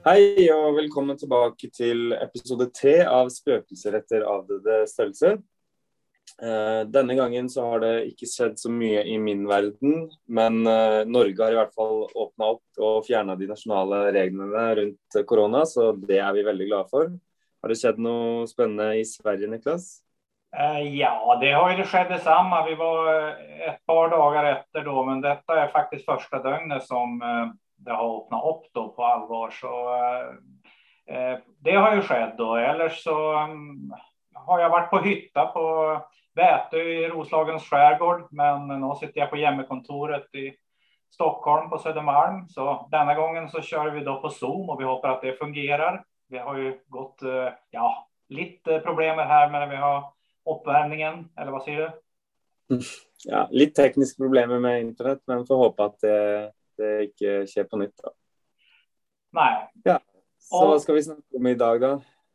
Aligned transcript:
Hei 0.00 0.46
og 0.48 0.78
velkommen 0.78 1.18
tilbake 1.20 1.68
til 1.76 2.14
episode 2.16 2.70
tre 2.72 3.02
av 3.04 3.26
'Spøkelser 3.28 3.98
etter 3.98 4.22
avdøde 4.24 4.78
størrelse'. 4.88 5.34
Eh, 6.40 6.80
denne 6.88 7.16
gangen 7.18 7.50
så 7.52 7.66
har 7.68 7.82
det 7.84 8.06
ikke 8.08 8.30
skjedd 8.30 8.56
så 8.56 8.72
mye 8.72 9.02
i 9.04 9.18
min 9.20 9.44
verden, 9.44 10.08
men 10.24 10.64
eh, 10.64 11.04
Norge 11.04 11.44
har 11.44 11.52
i 11.52 11.60
hvert 11.60 11.76
fall 11.76 12.06
åpna 12.16 12.48
opp 12.54 12.80
og 12.80 13.04
fjerna 13.10 13.36
de 13.36 13.50
nasjonale 13.52 14.00
reglene 14.16 14.64
rundt 14.80 15.20
korona, 15.28 15.66
så 15.68 15.92
det 15.92 16.16
er 16.16 16.32
vi 16.32 16.48
veldig 16.48 16.72
glade 16.72 16.88
for. 16.88 17.12
Har 17.60 17.68
det 17.68 17.80
skjedd 17.82 18.00
noe 18.00 18.48
spennende 18.48 18.94
i 18.96 19.04
Sverige, 19.04 19.52
Niklas? 19.52 20.00
Eh, 20.56 20.96
ja, 20.96 21.12
det 21.44 21.52
har 21.52 21.76
ju 21.76 21.84
skett 21.84 22.08
detsamma. 22.08 22.64
Vi 22.64 22.74
var 22.74 23.36
ett 23.68 23.84
par 23.84 24.08
dagar 24.08 24.44
efter 24.44 24.80
då, 24.80 25.04
men 25.04 25.20
detta 25.20 25.60
är 25.60 25.68
faktiskt 25.68 26.08
första 26.08 26.40
dygnet 26.40 26.88
som 26.88 27.20
det 27.84 27.90
har 27.90 28.16
öppnat 28.16 28.44
upp 28.44 28.72
då 28.72 28.88
på 28.88 29.04
allvar. 29.04 29.50
Så 29.50 29.94
eh, 29.94 31.16
eh 31.16 31.38
det 31.58 31.76
har 31.76 31.94
ju 31.94 32.02
skett 32.02 32.34
då. 32.38 32.56
Eller 32.56 32.88
så 32.88 33.44
um, 33.44 33.94
har 34.34 34.60
jag 34.60 34.70
varit 34.70 34.90
på 34.90 34.98
hytta 34.98 35.46
på 35.46 35.96
Vätö 36.34 36.76
i 36.76 37.08
Roslagens 37.08 37.62
skärgård, 37.62 38.28
men 38.30 38.68
nu 38.68 38.94
sitter 39.00 39.20
jag 39.20 39.30
på 39.30 39.36
hemmakontoret 39.36 40.34
i 40.34 40.54
Stockholm 41.10 41.70
på 41.70 41.78
Södermalm. 41.78 42.48
Så 42.48 42.88
denna 42.90 43.14
gången 43.14 43.48
så 43.48 43.60
kör 43.60 43.90
vi 43.90 44.00
då 44.00 44.20
på 44.20 44.30
Zoom 44.30 44.70
och 44.70 44.80
vi 44.80 44.84
hoppas 44.84 45.16
att 45.16 45.22
det 45.22 45.38
fungerar. 45.38 46.04
Vi 46.28 46.38
har 46.38 46.56
ju 46.56 46.80
gått, 46.86 47.22
eh, 47.22 47.48
ja, 47.70 48.08
lite 48.28 48.78
problem 48.78 49.18
här 49.18 49.50
med 49.50 49.68
vi 49.68 49.76
har 49.76 50.04
uppvärmningen, 50.50 51.28
eller 51.36 51.52
vad 51.52 51.62
säger 51.62 51.80
du? 51.80 51.90
Ja, 53.24 53.48
lite 53.50 53.82
tekniska 53.82 54.22
problem 54.22 54.62
med 54.62 54.80
internet, 54.80 55.18
men 55.26 55.46
får 55.46 55.56
hoppas 55.56 55.86
att 55.86 56.00
det 56.00 56.52
det 56.80 56.94
ikke 57.10 57.36
skjer 57.50 57.68
på 57.70 57.80
nytt. 57.80 57.96
da. 58.02 58.14
Nei. 59.36 59.52
Ja. 59.84 59.98
Så 60.40 60.64
hva 60.66 60.78
skal 60.82 60.96
vi 60.96 61.04
snakke 61.06 61.38
om 61.38 61.46
i 61.46 61.58
dag, 61.58 61.82
da? 61.82 61.92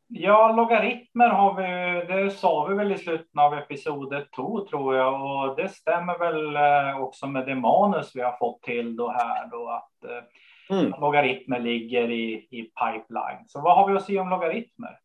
Ja, 0.07 0.51
logaritmer 0.51 1.29
har 1.29 1.53
vi, 1.53 2.13
det 2.13 2.31
sa 2.31 2.65
vi 2.65 2.75
väl 2.75 2.91
i 2.91 2.97
slutet 2.97 3.37
av 3.37 3.53
episode 3.53 4.25
två 4.35 4.65
tror 4.69 4.95
jag 4.95 5.13
och 5.13 5.55
det 5.55 5.69
stämmer 5.69 6.19
väl 6.19 6.55
eh, 6.55 7.01
också 7.01 7.27
med 7.27 7.45
det 7.45 7.55
manus 7.55 8.11
vi 8.15 8.21
har 8.21 8.37
fått 8.37 8.61
till 8.61 8.95
då 8.95 9.09
här 9.09 9.47
då 9.51 9.69
att 9.69 10.09
eh, 10.09 10.77
mm. 10.77 10.93
logaritmer 11.01 11.59
ligger 11.59 12.11
i, 12.11 12.47
i 12.51 12.61
pipeline. 12.61 13.47
Så 13.47 13.61
vad 13.61 13.77
har 13.77 13.89
vi 13.89 13.97
att 13.97 14.05
säga 14.05 14.21
om 14.21 14.29
logaritmer? 14.29 14.99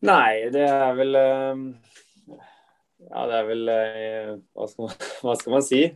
Nej, 0.00 0.50
det 0.50 0.68
är 0.68 0.94
väl 0.94 1.14
ehm, 1.14 1.76
Ja, 3.10 3.26
det 3.26 3.34
är 3.34 3.44
väl 3.44 3.68
eh, 3.68 4.38
vad 4.52 4.70
ska 4.70 4.82
man, 4.82 4.90
vad 5.22 5.38
ska 5.38 5.50
man 5.50 5.62
säga? 5.62 5.90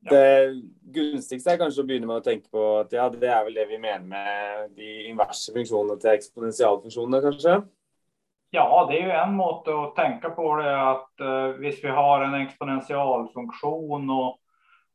Det 0.00 0.62
gunstigste 0.94 1.52
er 1.52 1.58
kanskje 1.60 1.82
å 1.82 1.88
begynne 1.88 2.08
med 2.08 2.20
å 2.20 2.24
tenke 2.24 2.48
på 2.52 2.64
at 2.80 2.92
ja, 2.94 3.08
det 3.12 3.28
er 3.28 3.42
vel 3.48 3.58
det 3.58 3.66
vi 3.70 3.80
mener 3.82 4.06
med 4.06 4.70
de 4.78 4.92
inverse 5.10 5.52
funksjonene 5.52 5.98
til 6.00 6.14
eksponentialfunksjonene, 6.14 7.20
kanskje? 7.24 7.58
Ja, 8.50 8.86
det 8.90 8.98
är 8.98 9.04
ju 9.04 9.10
en 9.10 9.34
måte 9.34 9.70
att 9.70 9.96
tänka 9.96 10.30
på 10.30 10.56
det 10.56 10.90
att 10.90 11.20
eh, 11.20 11.48
hvis 11.48 11.84
vi 11.84 11.88
har 11.88 12.24
en 12.24 12.34
exponentialfunktion 12.34 14.10
och, 14.10 14.38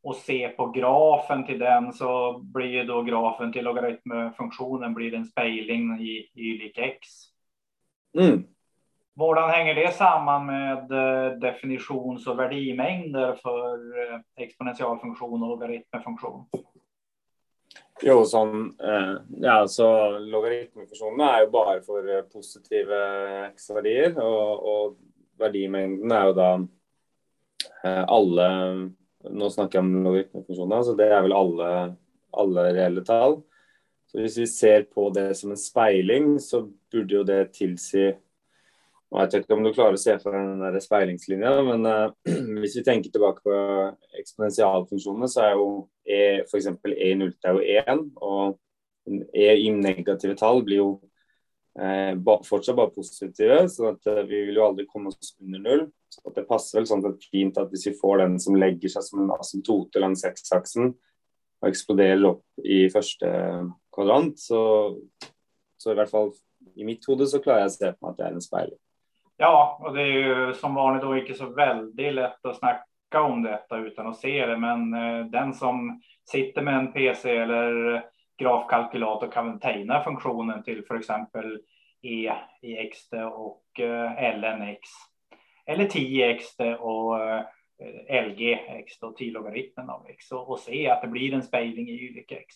och 0.03 0.15
se 0.15 0.49
på 0.49 0.67
grafen 0.67 1.45
till 1.45 1.59
den 1.59 1.93
så 1.93 2.39
blir 2.39 2.83
då 2.83 3.01
grafen 3.01 3.53
till 3.53 3.65
logaritmfunktionen 3.65 4.93
blir 4.93 5.13
en 5.13 5.25
spejling 5.25 5.99
i 6.01 6.29
y 6.33 6.57
lik 6.57 6.77
x. 6.77 7.07
Mm. 8.17 8.43
Hur 9.15 9.47
hänger 9.47 9.75
det 9.75 9.93
samman 9.93 10.45
med 10.45 10.91
eh, 10.91 11.31
definitions 11.31 12.27
och 12.27 12.39
värdemängder 12.39 13.33
för 13.33 13.79
exponentialfunktion 14.35 15.41
eh, 15.41 15.43
och 15.43 15.49
logaritmfunktion? 15.49 16.45
Jo, 18.01 18.25
som 18.25 18.77
eh, 18.83 19.13
Ja, 19.37 19.67
så 19.67 20.19
logaritmfunksjonene 20.19 21.23
är 21.23 21.41
ju 21.41 21.49
bara 21.49 21.81
för 21.81 22.21
positiva 22.21 23.47
x-verdier. 23.47 24.19
och, 24.19 24.85
och 24.85 24.97
värdimängden 25.39 26.11
är 26.11 26.27
ju 26.27 26.33
då 26.33 26.67
alla, 28.07 28.73
nu 29.29 29.49
snackar 29.49 29.79
jag 29.79 29.85
om 29.85 30.03
logaritmfunktionen, 30.03 30.83
så 30.83 30.93
det 30.93 31.13
är 31.13 31.21
väl 31.21 31.33
alla, 31.33 31.95
alla 32.31 32.73
reella 32.73 33.01
tal. 33.01 33.41
Så 34.05 34.17
om 34.17 34.23
vi 34.23 34.47
ser 34.47 34.83
på 34.83 35.09
det 35.09 35.35
som 35.35 35.51
en 35.51 35.57
spegling 35.57 36.39
så 36.39 36.61
borde 36.91 37.15
ju 37.15 37.23
det 37.23 37.53
tillse 37.53 38.15
tilsi 39.13 39.37
jeg 39.37 39.43
vet 39.43 39.45
ikke 39.45 39.57
om 39.57 39.63
du 39.67 39.73
klarer 39.75 39.97
å 39.97 40.01
se 40.01 40.17
for 40.21 40.33
deg 40.33 40.61
den 40.63 40.83
speilingslinja, 40.83 41.53
men 41.67 41.85
uh, 41.85 42.11
hvis 42.61 42.77
vi 42.79 42.85
tenker 42.85 43.13
tilbake 43.13 43.45
på 43.45 43.55
eksponentialfunksjonene, 44.19 45.29
så 45.29 45.45
er 45.45 45.55
jo 45.57 45.67
eh, 46.05 46.41
e, 46.41 46.43
f.eks. 46.47 46.69
E 46.89 47.09
i 47.11 47.15
null 47.19 47.33
er 47.45 47.57
jo 47.57 47.81
1, 47.83 48.05
og 48.21 48.59
E 49.35 49.49
i 49.59 49.71
negative 49.75 50.35
tall 50.39 50.61
blir 50.63 50.79
jo 50.79 50.87
eh, 51.79 52.13
fortsatt 52.47 52.77
bare 52.77 52.93
positive, 52.95 53.57
så 53.69 53.89
at, 53.91 54.05
uh, 54.07 54.21
eh, 54.21 54.27
vi 54.29 54.45
vil 54.47 54.59
jo 54.59 54.67
aldri 54.67 54.85
komme 54.87 55.11
oss 55.11 55.33
under 55.41 55.63
null. 55.63 55.83
Så 56.13 56.33
det 56.35 56.45
passer 56.47 56.79
vel 56.79 56.87
sånn 56.89 57.03
at 57.09 57.25
fint 57.31 57.57
at 57.59 57.73
hvis 57.73 57.89
vi 57.89 57.97
får 57.99 58.21
den 58.23 58.37
som 58.41 58.57
legger 58.59 58.93
seg 58.93 59.05
som 59.05 59.23
en 59.23 59.33
asymptote 59.35 60.01
langs 60.01 60.23
x-aksen 60.29 60.93
og 60.93 61.69
eksploderer 61.69 62.25
opp 62.29 62.63
i 62.63 62.85
første 62.93 63.29
kvadrant, 63.93 64.39
så, 64.39 64.61
så 65.79 65.93
i 65.93 65.97
hvert 65.97 66.11
fall 66.11 66.33
i 66.79 66.87
mitt 66.87 67.05
hode 67.09 67.27
så 67.29 67.41
klarer 67.43 67.65
jeg 67.65 67.71
å 67.71 67.75
se 67.75 67.91
på 67.93 68.05
meg 68.05 68.13
at 68.13 68.19
det 68.19 68.27
er 68.27 68.37
en 68.37 68.45
speiling. 68.45 68.82
Ja, 69.43 69.79
och 69.81 69.93
det 69.93 70.01
är 70.01 70.05
ju 70.05 70.53
som 70.53 70.75
vanligt 70.75 71.03
då 71.03 71.17
inte 71.17 71.33
så 71.33 71.45
väldigt 71.45 72.13
lätt 72.13 72.45
att 72.45 72.57
snacka 72.57 73.21
om 73.21 73.43
detta 73.43 73.77
utan 73.77 74.07
att 74.07 74.17
se 74.17 74.45
det. 74.45 74.57
Men 74.57 74.93
eh, 74.93 75.25
den 75.25 75.53
som 75.53 76.01
sitter 76.31 76.61
med 76.61 76.75
en 76.75 76.93
PC 76.93 77.37
eller 77.37 78.05
grafkalkylator 78.37 79.31
kan 79.31 79.45
väl 79.45 79.51
maintaina 79.51 80.03
funktionen 80.03 80.63
till 80.63 80.85
för 80.85 80.95
exempel 80.95 81.61
E 82.01 82.33
i 82.61 82.89
xt 82.89 83.13
och 83.33 83.63
lnx. 84.17 84.79
Eller 85.65 85.85
10x 85.85 86.75
och 86.75 87.19
LG 88.09 88.53
X 88.53 89.01
och 89.01 89.21
eh, 89.21 89.25
10-logaritmen 89.25 89.89
eh, 89.89 89.95
av 89.95 90.05
x 90.09 90.31
och, 90.31 90.49
och 90.49 90.59
se 90.59 90.89
att 90.89 91.01
det 91.01 91.07
blir 91.07 91.33
en 91.33 91.43
spejling 91.43 91.89
i 91.89 91.91
y 91.91 92.25
x. 92.29 92.55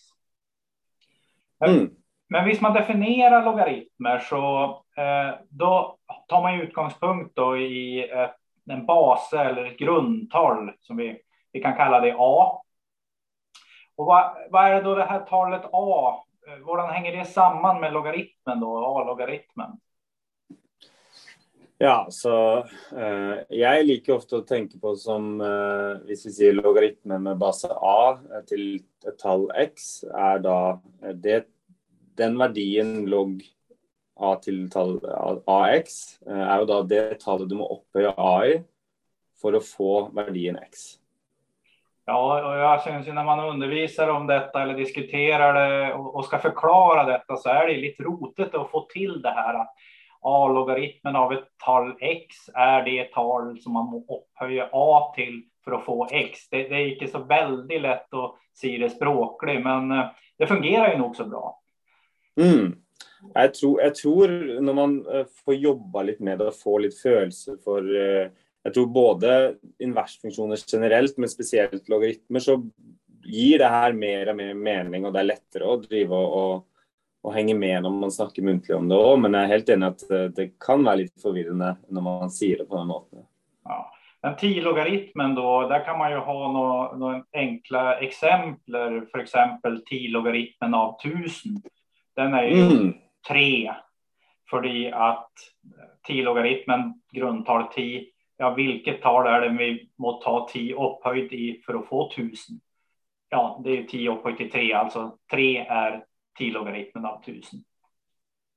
Mm. 1.66 1.90
Men 2.28 2.44
visst 2.44 2.62
man 2.62 2.74
definierar 2.74 3.44
logaritmer 3.44 4.18
så 4.18 4.70
eh, 4.96 5.34
då 5.48 5.96
tar 6.28 6.42
man 6.42 6.60
utgångspunkt 6.60 7.36
då 7.36 7.58
i 7.58 8.10
eh, 8.12 8.30
en 8.70 8.86
bas 8.86 9.32
eller 9.32 9.64
ett 9.64 9.78
grundtal 9.78 10.72
som 10.80 10.96
vi, 10.96 11.20
vi 11.52 11.62
kan 11.62 11.76
kalla 11.76 12.00
det 12.00 12.14
A. 12.18 12.62
Och 13.96 14.06
vad, 14.06 14.36
vad 14.50 14.64
är 14.64 14.74
det 14.74 14.82
då 14.82 14.94
det 14.94 15.04
här 15.04 15.20
talet 15.20 15.62
A? 15.72 16.24
Eh, 16.46 16.66
Hur 16.66 16.92
hänger 16.92 17.16
det 17.16 17.24
samman 17.24 17.80
med 17.80 17.92
logaritmen 17.92 18.60
då, 18.60 18.86
A-logaritmen? 18.86 19.70
Ja, 21.80 22.06
så 22.10 22.56
eh, 22.96 23.38
jeg 23.48 23.86
liker 23.86 24.12
ofta 24.12 24.36
att 24.36 24.46
tänka 24.46 24.78
på 24.78 24.96
som 24.96 25.40
eh, 25.40 26.06
Hvis 26.06 26.26
vi 26.26 26.30
säger 26.30 26.52
logaritmen 26.52 27.22
med 27.22 27.38
bas 27.38 27.64
A 27.70 28.18
till 28.46 28.82
ett 29.06 29.18
tal 29.18 29.50
x, 29.54 30.02
är 30.04 30.38
då 30.38 30.80
eh, 31.02 31.08
det 31.08 31.46
den 32.18 32.38
verdien 32.38 33.06
logg 33.06 33.42
A 34.18 34.34
til 34.42 34.64
tall 34.70 34.98
AX 35.46 36.18
är 36.26 36.34
eh, 36.34 36.48
er 36.54 36.60
jo 36.60 36.66
da 36.66 36.82
det 36.82 37.20
tallet 37.22 37.48
du 37.48 37.54
må 37.54 37.68
opphøye 37.70 38.14
A 38.16 38.46
i 38.46 38.64
för 39.42 39.52
att 39.52 39.66
få 39.66 40.08
värdien 40.08 40.56
X. 40.56 40.98
Ja, 42.06 42.48
och 42.48 42.58
jag 42.58 42.82
syns 42.82 43.08
ju 43.08 43.12
när 43.12 43.24
man 43.24 43.40
undervisar 43.40 44.08
om 44.08 44.26
detta 44.26 44.62
eller 44.62 44.74
diskuterar 44.74 45.54
det 45.54 45.94
och 45.94 46.24
ska 46.24 46.38
förklara 46.38 47.04
detta 47.04 47.36
så 47.36 47.48
är 47.48 47.66
det 47.66 47.76
lite 47.76 48.02
rotigt 48.02 48.54
att 48.54 48.70
få 48.70 48.80
till 48.80 49.22
det 49.22 49.30
här 49.30 49.54
att 49.54 49.74
A-logaritmen 50.20 51.16
av 51.16 51.32
ett 51.32 51.48
tal 51.64 51.96
X 52.00 52.36
är 52.54 52.82
det 52.82 53.12
tal 53.12 53.60
som 53.60 53.72
man 53.72 53.84
må 53.84 53.98
upphöja 53.98 54.68
A 54.72 55.12
till 55.16 55.42
för 55.64 55.72
att 55.72 55.84
få 55.84 56.08
X. 56.10 56.48
Det, 56.50 56.68
det 56.68 56.74
är 56.74 56.92
inte 56.92 57.08
så 57.08 57.18
väldigt 57.18 57.82
lätt 57.82 58.14
att 58.14 58.34
se 58.54 58.78
det 58.78 58.90
språkligt, 58.90 59.64
men 59.64 59.90
eh, 59.90 60.06
det 60.38 60.46
fungerar 60.46 60.92
ju 60.92 60.98
nog 60.98 61.16
så 61.16 61.24
bra. 61.24 61.60
Mm. 62.38 62.76
Jag 63.34 63.54
tror, 63.54 63.82
jag 63.82 63.94
tror, 63.94 64.28
när 64.60 64.72
man 64.72 65.06
eh, 65.06 65.26
får 65.44 65.54
jobba 65.54 66.02
lite 66.02 66.22
med 66.22 66.38
det 66.38 66.46
og 66.46 66.60
får 66.60 66.80
lite 66.80 66.96
känsla 67.02 67.56
för... 67.64 67.96
Eh, 67.96 68.30
jag 68.62 68.74
tror 68.74 68.86
både 68.86 69.54
inversfunktioner 69.78 70.58
generellt 70.72 71.16
men 71.16 71.28
speciellt 71.28 71.88
logaritmer, 71.88 72.40
så 72.40 72.70
ger 73.24 73.58
det 73.58 73.64
här 73.64 73.92
mer 73.92 74.28
och 74.28 74.36
mer 74.36 74.54
mening, 74.54 75.04
och 75.04 75.12
det 75.12 75.18
är 75.18 75.24
lättare 75.24 75.64
att 75.64 75.88
driva 75.88 76.16
och, 76.16 76.66
och 77.22 77.34
hänga 77.34 77.54
med 77.54 77.82
när 77.82 77.90
man 77.90 78.10
snackar 78.10 78.42
muntligt 78.42 78.78
om 78.78 78.88
det 78.88 78.96
också. 78.96 79.16
Men 79.16 79.34
jag 79.34 79.42
är 79.42 79.46
helt 79.46 79.68
enig 79.68 79.86
att 79.86 80.10
eh, 80.10 80.24
det 80.24 80.50
kan 80.66 80.84
vara 80.84 80.94
lite 80.94 81.20
förvirrande 81.20 81.76
när 81.88 82.00
man 82.00 82.30
säger 82.30 82.58
det 82.58 82.64
på 82.64 82.76
den 82.76 82.86
måten. 82.86 83.18
Ja. 83.64 83.92
Den 84.22 84.36
tio-logaritmen 84.36 85.34
då, 85.34 85.68
där 85.68 85.84
kan 85.84 85.98
man 85.98 86.10
ju 86.10 86.18
ha 86.18 86.52
några, 86.52 86.96
några 86.96 87.24
enkla 87.32 87.98
exempel, 87.98 89.06
för 89.06 89.18
exempel 89.18 89.82
tio-logaritmen 89.84 90.74
av 90.74 90.96
tusen. 91.02 91.62
Den 92.18 92.34
är 92.34 92.42
ju 92.42 92.60
mm. 92.62 92.94
tre. 93.28 93.74
För 94.50 94.92
att 94.92 95.32
10-logaritmen, 96.08 96.94
grundtal 97.12 97.64
10, 97.72 98.04
ja 98.36 98.54
vilket 98.54 99.02
tal 99.02 99.26
är 99.26 99.40
det 99.40 99.48
vi 99.48 99.90
måste 99.98 100.24
ta 100.24 100.48
10 100.52 100.74
upphöjt 100.74 101.32
i 101.32 101.62
för 101.66 101.74
att 101.74 101.88
få 101.88 102.10
1000? 102.10 102.60
Ja, 103.28 103.60
det 103.64 103.78
är 103.78 103.84
10 103.84 104.10
upphöjt 104.10 104.36
till 104.36 104.50
3, 104.50 104.72
alltså 104.72 105.16
3 105.30 105.58
är 105.58 106.04
t-logaritmen 106.38 107.04
av 107.04 107.22
1000. 107.22 107.60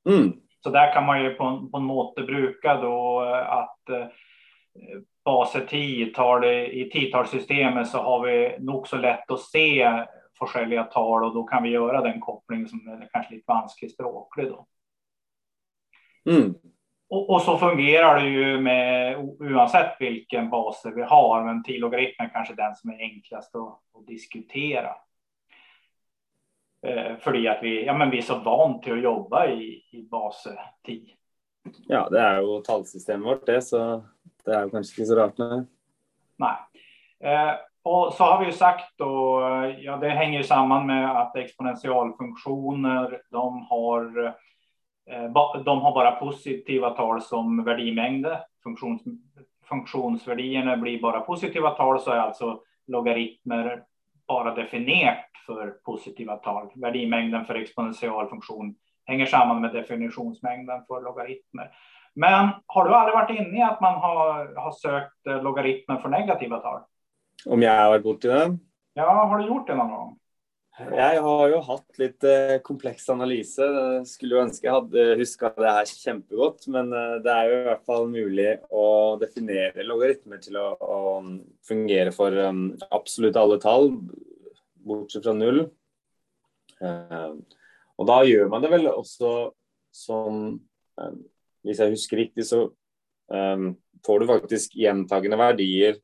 Mm. 0.09 0.33
Så 0.63 0.69
där 0.69 0.93
kan 0.93 1.05
man 1.05 1.23
ju 1.23 1.33
på, 1.33 1.69
på 1.71 1.77
en 1.77 1.83
måte 1.83 2.21
bruka 2.21 2.75
då 2.75 3.19
att 3.47 3.89
eh, 3.89 4.07
baser 5.25 5.65
10 5.65 6.05
tar 6.05 6.39
det 6.39 6.67
i 6.67 6.89
tiotalssystemet 6.89 7.87
så 7.87 7.97
har 7.97 8.25
vi 8.25 8.55
nog 8.59 8.87
så 8.87 8.97
lätt 8.97 9.31
att 9.31 9.41
se 9.41 10.05
forskjelliga 10.41 10.83
tal 10.83 11.23
och 11.23 11.33
då 11.33 11.43
kan 11.43 11.63
vi 11.63 11.69
göra 11.69 12.01
den 12.01 12.19
kopplingen 12.19 12.67
som 12.67 12.87
är 12.87 13.09
kanske 13.13 13.33
lite 13.33 13.45
vansklig 13.47 13.91
språklig 13.91 14.47
då. 14.47 14.67
Mm. 16.29 16.53
Och, 17.09 17.29
och, 17.29 17.41
så 17.41 17.57
fungerar 17.57 18.19
det 18.19 18.29
ju 18.29 18.61
med 18.61 19.17
oavsett 19.17 19.95
vilken 19.99 20.49
baser 20.49 20.91
vi 20.91 21.01
har, 21.01 21.43
men 21.43 21.63
T-logaritmen 21.63 22.27
är 22.27 22.33
kanske 22.33 22.53
den 22.53 22.75
som 22.75 22.89
är 22.89 22.97
enklast 22.97 23.55
att, 23.55 23.79
att 23.93 24.07
diskutera. 24.07 24.95
Eh, 26.87 27.17
för 27.17 27.47
att 27.47 27.63
vi, 27.63 27.85
ja, 27.85 27.93
men 27.93 28.09
vi 28.09 28.17
är 28.17 28.21
så 28.21 28.39
vant 28.39 28.83
till 28.83 28.93
att 28.93 29.03
jobba 29.03 29.47
i, 29.47 29.83
i 29.91 30.07
baser 30.11 30.59
10. 30.85 31.15
Ja, 31.87 32.09
det 32.09 32.19
är 32.19 32.41
ju 32.41 32.61
tallsystemet 32.61 33.27
vårt 33.27 33.45
det, 33.45 33.61
så 33.61 34.03
det 34.45 34.55
är 34.55 34.69
kanske 34.69 35.01
inte 35.01 35.05
så 35.05 35.15
rart. 35.15 35.37
Nej. 35.37 35.63
nej. 36.37 36.57
Eh, 37.33 37.55
och 37.83 38.13
så 38.13 38.23
har 38.23 38.39
vi 38.39 38.45
ju 38.45 38.51
sagt 38.51 38.97
då, 38.97 39.41
ja, 39.79 39.97
det 39.97 40.09
hänger 40.09 40.43
samman 40.43 40.87
med 40.87 41.21
att 41.21 41.35
exponentialfunktioner, 41.35 43.21
de 43.31 43.65
har, 43.69 44.25
eh, 45.09 45.63
de 45.63 45.81
har 45.81 45.93
bara 45.93 46.11
positiva 46.11 46.89
tal 46.89 47.21
som 47.21 47.63
värdimängder. 47.63 48.39
Funktions, 48.63 49.01
funktionsvärdierna 49.69 50.77
blir 50.77 51.01
bara 51.01 51.19
positiva 51.19 51.69
tal, 51.69 51.99
så 51.99 52.11
är 52.11 52.17
alltså 52.17 52.61
logaritmer 52.87 53.83
bara 54.27 54.55
definierat 54.55 55.25
för 55.45 55.67
positiva 55.85 56.35
tal. 56.35 56.69
Värdimängden 56.75 57.45
för 57.45 57.55
exponentialfunktion 57.55 58.75
hänger 59.05 59.25
samman 59.25 59.61
med 59.61 59.73
definitionsmängden 59.73 60.85
för 60.87 61.01
logaritmer. 61.01 61.71
Men 62.15 62.49
har 62.67 62.85
du 62.85 62.95
aldrig 62.95 63.15
varit 63.15 63.39
inne 63.39 63.59
i 63.59 63.61
att 63.61 63.81
man 63.81 63.93
har, 63.93 64.55
har 64.55 64.71
sökt 64.71 65.27
eh, 65.27 65.43
logaritmer 65.43 65.97
för 65.97 66.09
negativa 66.09 66.57
tal? 66.57 66.81
Om 67.45 67.61
jag 67.61 67.83
har 67.83 67.89
varit 67.89 68.03
borti 68.03 68.27
det? 68.27 68.57
Ja, 68.93 69.25
har 69.25 69.39
du 69.39 69.47
gjort 69.47 69.67
det 69.67 69.75
någon 69.75 69.91
gång? 69.91 70.17
Jag 70.91 71.21
har 71.21 71.49
ju 71.49 71.57
haft 71.57 71.97
lite 71.97 72.59
komplex 72.63 73.09
analys. 73.09 73.59
Skulle 74.05 74.35
önska 74.35 74.67
jag 74.67 74.73
hade 74.73 75.15
huskat 75.15 75.55
det 75.55 75.71
här 75.71 75.85
jättegott, 76.07 76.67
men 76.67 76.93
eh, 76.93 77.15
det 77.23 77.31
är 77.31 77.49
ju 77.49 77.63
i 77.63 77.67
alla 77.67 77.77
fall 77.77 78.09
möjligt 78.09 78.63
att 78.71 79.19
definiera 79.19 79.83
logaritmer 79.83 80.37
till 80.37 80.55
att, 80.55 80.81
att 80.81 81.23
fungera 81.67 82.11
för 82.11 82.37
um, 82.37 82.77
absolut 82.89 83.35
alla 83.35 83.57
tal, 83.57 83.97
bortsett 84.73 85.23
från 85.23 85.39
noll. 85.39 85.59
Uh, 86.81 87.35
och 87.95 88.05
då 88.05 88.23
gör 88.25 88.47
man 88.47 88.61
det 88.61 88.69
väl 88.69 88.87
också 88.87 89.51
som, 89.91 90.35
om 90.95 91.23
jag 91.61 91.89
huskar 91.89 92.17
riktigt, 92.17 92.47
så 92.47 92.71
får 94.05 94.19
du 94.19 94.27
faktiskt 94.27 94.73
gentagande 94.73 95.37
värdier 95.37 95.95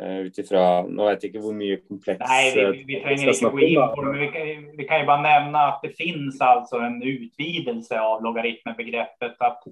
utifrån, 0.00 0.96
nu 0.96 1.04
vet 1.04 1.22
jag 1.22 1.28
inte 1.34 1.46
hur 1.46 1.54
mycket 1.54 1.88
komplex... 1.88 2.20
Nej, 2.28 2.72
vi, 2.72 2.84
vi, 2.84 3.00
tränger 3.00 3.28
inte 3.28 3.50
gå 3.50 3.60
in 3.60 3.80
på 3.94 4.02
det, 4.02 4.10
men 4.10 4.20
vi 4.20 4.28
kan, 4.28 4.76
vi 4.76 4.84
kan 4.84 5.00
ju 5.00 5.06
bara 5.06 5.20
nämna 5.20 5.58
att 5.58 5.82
det 5.82 5.96
finns 5.96 6.40
alltså 6.40 6.76
en 6.76 7.02
utvidelse 7.02 8.00
av 8.00 8.22
logaritmenbegreppet, 8.22 9.34
att 9.38 9.62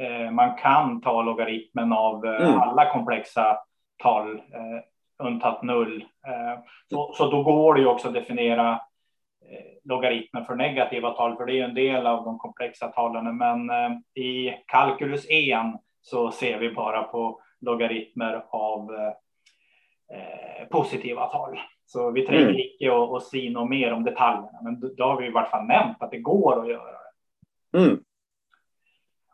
eh, 0.00 0.30
man 0.30 0.56
kan 0.56 1.00
ta 1.00 1.22
logaritmen 1.22 1.92
av 1.92 2.26
eh, 2.26 2.48
mm. 2.48 2.58
alla 2.58 2.92
komplexa 2.92 3.58
tal, 4.02 4.34
eh, 4.34 5.26
undtaget 5.26 5.62
null. 5.62 6.04
Eh, 6.26 6.60
så, 6.90 7.12
så 7.14 7.30
då 7.30 7.42
går 7.42 7.74
det 7.74 7.80
ju 7.80 7.86
också 7.86 8.08
att 8.08 8.14
definiera 8.14 8.72
eh, 9.50 9.78
logaritmen 9.84 10.44
för 10.44 10.54
negativa 10.54 11.10
tal, 11.10 11.36
för 11.36 11.46
det 11.46 11.52
är 11.52 11.56
ju 11.56 11.62
en 11.62 11.74
del 11.74 12.06
av 12.06 12.24
de 12.24 12.38
komplexa 12.38 12.88
talen, 12.88 13.36
men 13.36 13.70
eh, 13.70 14.22
i 14.22 14.54
kalkylus 14.66 15.26
1 15.28 15.56
så 16.00 16.30
ser 16.30 16.58
vi 16.58 16.70
bara 16.70 17.02
på 17.02 17.40
logaritmer 17.60 18.44
av 18.50 18.90
Eh, 20.12 20.68
positiva 20.68 21.26
tal. 21.26 21.58
Så 21.86 22.10
vi 22.10 22.26
tränger 22.26 22.42
mm. 22.42 22.56
icke 22.56 22.90
och, 22.90 23.12
och 23.12 23.22
si 23.22 23.50
något 23.50 23.70
mer 23.70 23.92
om 23.92 24.04
detaljerna, 24.04 24.58
men 24.62 24.96
då 24.96 25.04
har 25.04 25.20
vi 25.20 25.26
i 25.26 25.30
vart 25.30 25.50
fall 25.50 25.66
nämnt 25.66 26.02
att 26.02 26.10
det 26.10 26.18
går 26.18 26.60
att 26.62 26.68
göra 26.68 26.92
det. 26.92 27.78
Mm. 27.78 28.00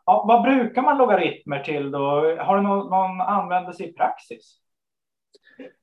Ja, 0.05 0.25
vad 0.27 0.43
brukar 0.43 0.81
man 0.81 0.97
logaritmer 0.97 1.59
till 1.59 1.91
då? 1.91 1.99
Har 2.39 2.55
du 2.55 2.61
någon, 2.61 2.89
någon 2.89 3.21
användelse 3.21 3.83
i 3.83 3.93
praxis? 3.93 4.59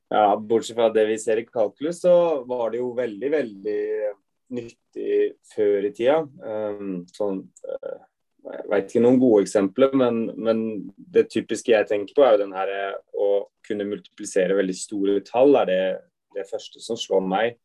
Ja, 0.09 0.37
bortsett 0.37 0.75
från 0.75 0.93
det 0.93 1.05
vi 1.05 1.17
ser 1.17 1.37
i 1.37 1.45
kalkylus 1.45 2.01
så 2.01 2.43
var 2.43 2.69
det 2.69 2.77
ju 2.77 2.95
väldigt, 2.95 3.31
väldigt 3.31 4.17
nyttigt 4.49 5.39
förr 5.55 5.85
i 5.85 5.93
tiden. 5.93 6.41
Um, 6.43 7.05
sån, 7.07 7.37
uh, 7.37 7.99
jag 8.43 8.69
vet 8.69 8.83
inte 8.83 8.99
några 8.99 9.15
goda 9.15 9.41
exempel, 9.41 9.95
men, 9.95 10.25
men 10.25 10.89
det 10.97 11.23
typiska 11.23 11.71
jag 11.71 11.87
tänker 11.87 12.15
på 12.15 12.23
är 12.23 12.37
den 12.37 12.53
här 12.53 12.89
att 12.89 13.52
kunna 13.67 13.83
multiplicera 13.83 14.55
väldigt 14.55 14.77
stora 14.77 15.19
tal. 15.19 15.55
Är 15.55 15.65
det 15.65 16.01
det 16.33 16.49
första 16.49 16.79
som 16.79 16.97
slår 16.97 17.21
mig? 17.21 17.57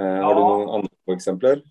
Uh, 0.00 0.06
ja. 0.06 0.24
Har 0.24 0.34
du 0.34 0.40
några 0.40 0.74
andra 0.74 1.14
exempel? 1.14 1.62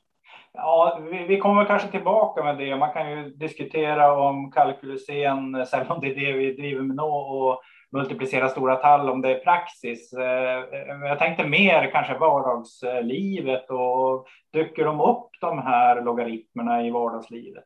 Ja, 0.54 1.02
vi, 1.12 1.26
vi, 1.28 1.38
kommer 1.38 1.66
kanske 1.66 1.88
tillbaka 1.88 2.44
med 2.44 2.58
det. 2.58 2.76
Man 2.76 2.94
kan 2.94 3.12
ju 3.12 3.30
diskutera 3.30 4.20
om 4.30 4.52
kalkylusen, 4.52 5.56
även 5.56 5.92
om 5.92 6.02
det 6.02 6.08
är 6.08 6.16
det 6.16 6.34
vi 6.34 6.54
driver 6.54 6.82
med 6.82 6.96
nu, 6.96 7.02
och 7.02 7.62
multiplicera 7.92 8.50
stora 8.50 8.76
tal, 8.76 9.10
om 9.10 9.22
det 9.22 9.30
är 9.30 9.44
praxis. 9.44 10.14
Eh, 10.14 10.66
jag 11.08 11.20
tänkte 11.20 11.48
mer 11.48 11.92
kanske 11.92 12.18
vardagslivet 12.18 13.70
och 13.70 14.28
dyker 14.54 14.86
de 14.86 15.02
upp 15.02 15.30
de 15.42 15.60
här 15.60 16.02
logaritmerna 16.02 16.88
i 16.88 16.92
vardagslivet? 16.92 17.66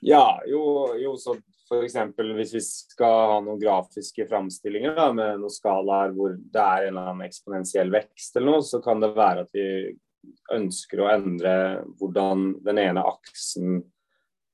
Ja, 0.00 0.42
jo, 0.46 0.88
jo 0.96 1.16
så 1.16 1.34
for 1.66 1.82
eksempel 1.82 2.30
hvis 2.36 2.54
vi 2.54 2.62
skal 2.62 3.16
ha 3.32 3.36
noen 3.42 3.60
grafiske 3.60 4.26
framstillinger 4.30 4.94
da, 4.96 5.10
med 5.14 5.40
noen 5.40 5.52
skalaer 5.52 6.14
hvor 6.14 6.36
det 6.36 6.62
er 6.62 6.86
en 6.86 6.92
eller 6.92 7.10
annen 7.12 7.26
eksponentiell 7.26 7.90
vekst 7.94 8.38
eller 8.38 8.52
noe, 8.52 8.64
så 8.66 8.80
kan 8.84 9.02
det 9.02 9.12
være 9.16 9.46
at 9.46 9.52
vi 9.56 9.66
ønsker 10.54 11.02
å 11.02 11.10
endre 11.10 11.52
hvordan 11.98 12.48
den 12.66 12.80
ene 12.82 13.02
aksen 13.06 13.76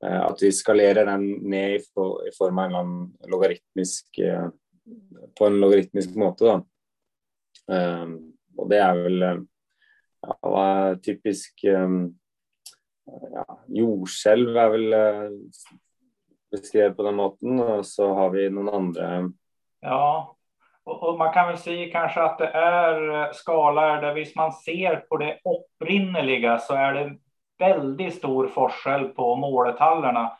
eh, 0.04 0.20
At 0.20 0.42
vi 0.44 0.50
skalerer 0.52 1.08
den 1.08 1.24
ned 1.48 1.78
i, 1.78 1.84
for, 1.94 2.20
i 2.28 2.32
form 2.36 2.60
av 2.60 2.66
en 2.66 2.74
eller 2.74 2.82
annen 2.82 3.30
logaritmisk 3.32 4.20
eh, 4.20 4.50
På 5.38 5.48
en 5.48 5.60
logaritmisk 5.62 6.16
måte, 6.20 6.48
da. 6.48 6.60
Um, 7.72 8.16
og 8.58 8.68
det 8.72 8.80
er 8.82 8.98
vel 8.98 9.24
eh, 9.24 9.40
ja, 10.26 10.96
typisk 11.04 11.62
um, 11.70 12.00
ja, 13.06 13.44
jordskjelv 13.78 14.58
er 14.58 14.72
vel 14.74 14.96
eh, 14.98 15.36
beskrevet 16.52 16.96
på 16.96 17.02
den 17.02 17.14
måten 17.14 17.60
och 17.60 17.86
så 17.86 18.14
har 18.14 18.30
vi 18.30 18.50
någon 18.50 18.74
andra. 18.74 19.30
Ja, 19.80 20.36
och, 20.84 21.02
och, 21.02 21.18
man 21.18 21.32
kan 21.32 21.48
väl 21.48 21.58
säga 21.58 21.92
kanske 21.92 22.22
att 22.22 22.38
det 22.38 22.48
är 22.48 23.22
eh, 23.22 23.32
skalor 23.32 24.00
där 24.00 24.14
visst 24.14 24.36
man 24.36 24.52
ser 24.52 24.96
på 24.96 25.16
det 25.16 25.38
upprinnerliga 25.44 26.58
så 26.58 26.74
är 26.74 26.94
det 26.94 27.16
väldigt 27.58 28.14
stor 28.14 28.48
forskel 28.48 29.08
på 29.08 29.36
måletallerna 29.36 30.32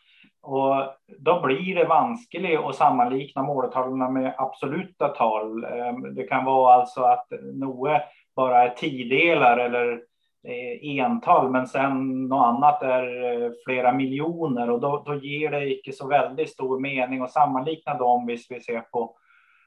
och 0.42 0.94
då 1.18 1.40
blir 1.40 1.74
det 1.74 1.84
vanskligt 1.84 2.60
att 2.60 2.74
sammanlikna 2.74 3.42
måletallarna 3.42 4.10
med 4.10 4.34
absoluta 4.38 5.08
tal. 5.08 5.64
Ehm, 5.64 6.14
det 6.14 6.22
kan 6.22 6.44
vara 6.44 6.74
alltså 6.74 7.02
att 7.02 7.26
Noe 7.54 8.02
bara 8.36 8.62
är 8.62 8.68
tiodelar 8.68 9.58
eller 9.58 10.02
Eh, 10.44 10.98
ental, 10.98 11.50
men 11.50 11.66
sen 11.66 12.24
något 12.28 12.46
annat 12.46 12.82
är 12.82 13.24
eh, 13.24 13.50
flera 13.64 13.92
miljoner 13.92 14.70
och 14.70 14.80
då, 14.80 15.02
då 15.06 15.14
ger 15.14 15.50
det 15.50 15.74
inte 15.74 15.92
så 15.92 16.08
väldigt 16.08 16.50
stor 16.50 16.80
mening 16.80 17.22
att 17.22 17.32
sammanlikna 17.32 17.94
dem 17.94 18.26
visst 18.26 18.50
vi 18.50 18.60
ser 18.60 18.80
på 18.80 19.16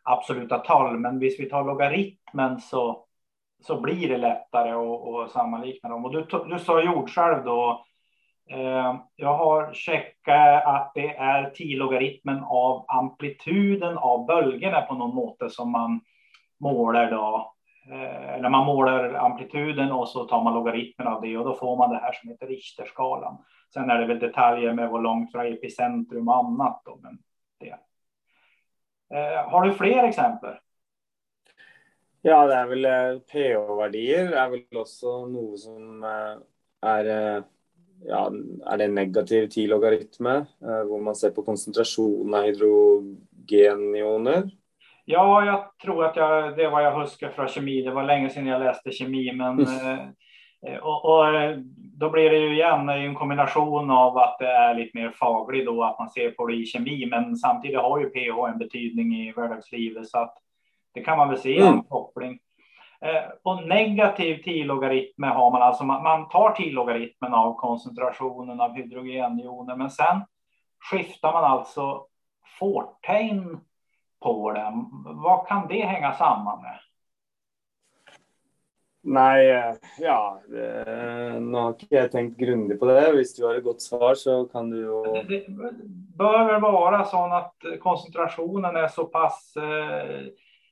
absoluta 0.04 0.58
tal. 0.58 1.00
Men 1.00 1.20
visst 1.20 1.40
vi 1.40 1.50
tar 1.50 1.64
logaritmen 1.64 2.60
så, 2.60 3.06
så 3.64 3.82
blir 3.82 4.10
det 4.10 4.18
lättare 4.18 4.72
att, 4.72 5.08
att 5.08 5.32
sammanlikna 5.32 5.90
dem. 5.90 6.06
Och 6.06 6.12
du, 6.12 6.28
du 6.50 6.60
sa 6.60 6.82
jordskälv 6.82 7.46
då. 7.46 7.86
Eh, 8.50 8.96
jag 9.16 9.38
har 9.38 9.74
checkat 9.74 10.66
att 10.66 10.92
det 10.96 11.16
är 11.16 11.50
10-logaritmen 11.50 12.44
av 12.44 12.86
amplituden 12.88 13.98
av 13.98 14.26
bölgerna 14.26 14.82
på 14.82 14.96
något 14.96 15.16
måte 15.16 15.50
som 15.50 15.72
man 15.72 16.02
målar 16.60 17.12
då 17.12 17.55
Eh, 17.92 18.34
eller 18.34 18.50
man 18.50 18.66
målar 18.66 19.14
amplituden 19.14 19.92
och 19.92 20.10
så 20.10 20.24
tar 20.24 20.44
man 20.44 20.54
logaritmen 20.54 21.08
av 21.08 21.22
det 21.22 21.38
och 21.38 21.46
då 21.46 21.54
får 21.54 21.78
man 21.78 21.90
det 21.90 21.98
här 21.98 22.12
som 22.12 22.30
heter 22.30 22.48
Richterskalan. 22.48 23.38
Sen 23.74 23.90
är 23.90 24.00
det 24.00 24.08
väl 24.08 24.20
detaljer 24.20 24.74
med 24.74 24.90
vad 24.90 25.04
långt 25.04 25.32
från 25.32 25.46
epicentrum 25.46 26.28
och 26.28 26.38
annat. 26.38 26.82
Då, 26.86 27.00
men 27.04 27.18
det. 27.60 27.76
Eh, 29.18 29.50
har 29.50 29.62
du 29.62 29.74
fler 29.74 30.04
exempel? 30.04 30.54
Ja, 32.22 32.48
det 32.48 32.54
är 32.54 32.66
väl 32.66 32.86
eh, 32.86 33.20
PH-värdier 33.20 34.32
är 34.32 34.50
väl 34.50 34.62
också 34.72 35.26
något 35.26 35.60
som 35.60 36.04
eh, 36.04 36.38
är 36.82 37.44
ja, 38.04 38.32
är 38.66 38.78
det 38.78 38.88
negativ 38.88 39.48
till 39.48 39.70
logaritme, 39.70 40.46
där 40.60 41.02
man 41.02 41.16
ser 41.16 41.30
på 41.30 41.42
koncentration 41.42 42.34
av 42.34 42.44
hydrogenioner. 42.44 44.50
Ja, 45.06 45.46
jag 45.46 45.78
tror 45.84 46.06
att 46.06 46.16
jag, 46.16 46.58
det 46.58 46.70
var 46.70 46.82
jag 46.82 47.00
huskar 47.00 47.30
från 47.30 47.48
kemi. 47.48 47.82
Det 47.82 47.92
var 47.92 48.04
länge 48.04 48.30
sedan 48.30 48.48
jag 48.48 48.62
läste 48.62 48.92
kemi, 48.92 49.32
men 49.34 49.60
mm. 49.60 50.12
Eh, 50.68 50.78
och, 50.78 51.06
och, 51.06 51.26
då 51.78 52.10
blir 52.10 52.30
det 52.30 52.38
ju 52.38 52.54
igen 52.54 52.90
en 52.90 53.16
kombination 53.16 53.92
av 53.92 54.18
att 54.18 54.40
det 54.40 54.48
är 54.48 54.76
lite 54.76 54.98
mer 54.98 55.12
fagligt 55.12 55.66
då, 55.66 55.84
att 55.84 56.00
man 56.00 56.10
ser 56.10 56.32
på 56.32 56.46
det 56.46 56.56
i 56.56 56.66
kemi, 56.66 57.06
men 57.06 57.36
samtidigt 57.36 57.80
har 57.80 58.00
ju 58.00 58.10
pH 58.10 58.52
en 58.52 58.58
betydning 58.58 59.16
i 59.16 59.32
vardagslivet 59.32 60.08
så 60.08 60.18
att 60.18 60.38
det 60.94 61.02
kan 61.02 61.18
man 61.18 61.30
väl 61.30 61.38
se 61.38 61.58
en 61.58 61.68
mm. 61.68 61.84
koppling. 61.84 62.40
Och 63.44 63.68
negativ 63.68 64.44
t-logaritmer 64.44 65.28
har 65.28 65.52
man 65.52 65.62
alltså, 65.62 65.84
man 65.84 66.30
tar 66.30 66.52
t-logaritmen 66.52 67.34
av 67.34 67.54
koncentrationen 67.54 68.62
av 68.62 68.74
hydrogenjoner, 68.74 69.76
men 69.76 69.90
sen 69.90 70.22
skiftar 70.92 71.34
man 71.34 71.44
alltså 71.44 72.06
fårtegn 72.60 73.60
på 74.20 74.52
den. 74.52 74.86
Vad 75.04 75.48
kan 75.48 75.68
det 75.68 75.86
hänga 75.86 76.14
samman 76.14 76.62
med? 76.62 76.80
Nej, 79.08 79.76
ja 80.00 80.42
det, 80.48 81.40
Nå 81.40 81.60
har 81.60 81.74
ikke 81.76 81.94
jeg 81.94 82.12
tenkt 82.12 82.40
grundig 82.42 82.80
på 82.80 82.88
det. 82.90 83.04
Om 83.12 83.20
du 83.38 83.44
har 83.46 83.56
ett 83.56 83.64
gott 83.64 83.82
svar, 83.82 84.16
så 84.16 84.46
kan 84.46 84.70
du 84.70 84.78
ju... 84.78 85.24
Det 85.24 85.46
bör 86.18 86.46
väl 86.46 86.62
vara 86.62 87.06
så 87.06 87.26
att 87.26 87.56
koncentrationen 87.82 88.76
är 88.76 88.88
så 88.88 89.06
pass 89.06 89.54
eh, 89.58 90.26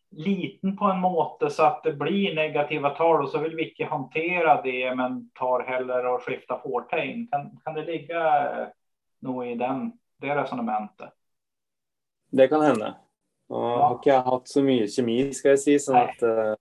liten 0.09 0.77
på 0.77 0.85
en 0.85 0.99
måte 0.99 1.49
så 1.49 1.63
att 1.63 1.83
det 1.83 1.93
blir 1.93 2.35
negativa 2.35 2.89
tal 2.89 3.23
och 3.23 3.29
så 3.29 3.37
vill 3.37 3.55
vi 3.55 3.69
inte 3.69 3.85
hantera 3.85 4.61
det 4.61 4.95
men 4.95 5.29
tar 5.29 5.63
heller 5.63 6.05
och 6.05 6.23
skifta 6.23 6.59
fårtegn. 6.59 7.27
Kan, 7.31 7.59
kan 7.63 7.73
det 7.73 7.85
ligga 7.85 8.51
eh, 8.51 8.67
nog 9.19 9.47
i 9.47 9.55
den, 9.55 9.91
det 10.17 10.35
resonementet? 10.35 11.09
Det 12.29 12.47
kan 12.47 12.61
hända. 12.61 12.95
Och 13.53 13.63
ja. 13.63 13.87
har 13.87 13.93
inte 13.93 14.29
haft 14.29 14.47
så 14.47 14.63
mycket 14.63 14.93
kemi 14.93 15.33
ska 15.33 15.49
jag 15.49 15.59
säga. 15.59 15.79
Så 15.79 15.93
Nej. 15.93 16.01
Att, 16.01 16.23
uh... 16.23 16.55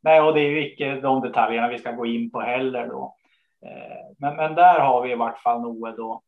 Nej, 0.00 0.20
och 0.20 0.34
det 0.34 0.40
är 0.40 0.50
ju 0.50 0.70
inte 0.70 1.00
de 1.00 1.20
detaljerna 1.20 1.68
vi 1.68 1.78
ska 1.78 1.92
gå 1.92 2.06
in 2.06 2.30
på 2.30 2.40
heller 2.40 2.86
då. 2.86 3.16
Uh, 3.66 4.16
men, 4.18 4.36
men 4.36 4.54
där 4.54 4.80
har 4.80 5.02
vi 5.02 5.12
i 5.12 5.16
vart 5.16 5.42
fall 5.42 5.60
något 5.60 5.96
då. 5.96 6.22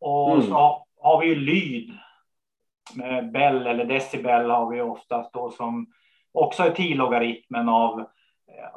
Och 0.00 0.34
mm. 0.34 0.46
så 0.46 0.86
har 1.00 1.20
vi 1.20 1.26
ju 1.26 1.34
lyd. 1.34 1.92
Med 2.94 3.32
Bell 3.32 3.66
eller 3.66 3.84
decibel 3.84 4.50
har 4.50 4.70
vi 4.70 4.80
oftast 4.80 5.32
då 5.32 5.50
som 5.50 5.86
också 6.32 6.62
är 6.62 6.70
t-logaritmen 6.70 7.68
av 7.68 8.06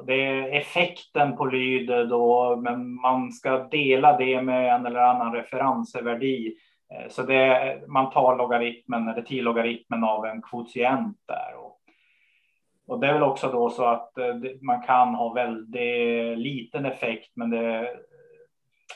det 0.05 0.25
är 0.25 0.51
effekten 0.51 1.37
på 1.37 1.45
lyd 1.45 1.87
då, 2.09 2.55
men 2.55 2.93
man 2.93 3.31
ska 3.31 3.63
dela 3.63 4.17
det 4.17 4.41
med 4.41 4.75
en 4.75 4.85
eller 4.85 4.99
annan 4.99 5.33
referensvärdi. 5.33 6.55
Eh, 6.93 7.09
så 7.09 7.23
det, 7.23 7.81
man 7.87 8.11
tar 8.11 8.37
logaritmen 8.37 9.07
eller 9.07 9.21
t-logaritmen 9.21 10.03
av 10.03 10.25
en 10.25 10.41
kvotient 10.41 11.17
där. 11.25 11.55
Och, 11.57 11.79
och 12.87 12.99
det 12.99 13.07
är 13.07 13.13
väl 13.13 13.23
också 13.23 13.51
då 13.51 13.69
så 13.69 13.85
att 13.85 14.17
eh, 14.17 14.35
man 14.61 14.81
kan 14.81 15.15
ha 15.15 15.33
väldigt 15.33 16.37
liten 16.37 16.85
effekt, 16.85 17.31
men 17.35 17.49
det 17.49 17.97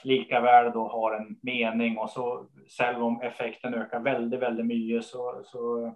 lika 0.04 0.42
väl 0.42 0.72
då 0.72 0.88
har 0.88 1.16
en 1.16 1.36
mening 1.42 1.98
och 1.98 2.10
så 2.10 2.46
själv 2.78 3.04
om 3.04 3.22
effekten 3.22 3.74
ökar 3.74 4.00
väldigt, 4.00 4.40
väldigt 4.40 4.66
mycket 4.66 5.06
så, 5.06 5.42
så 5.46 5.92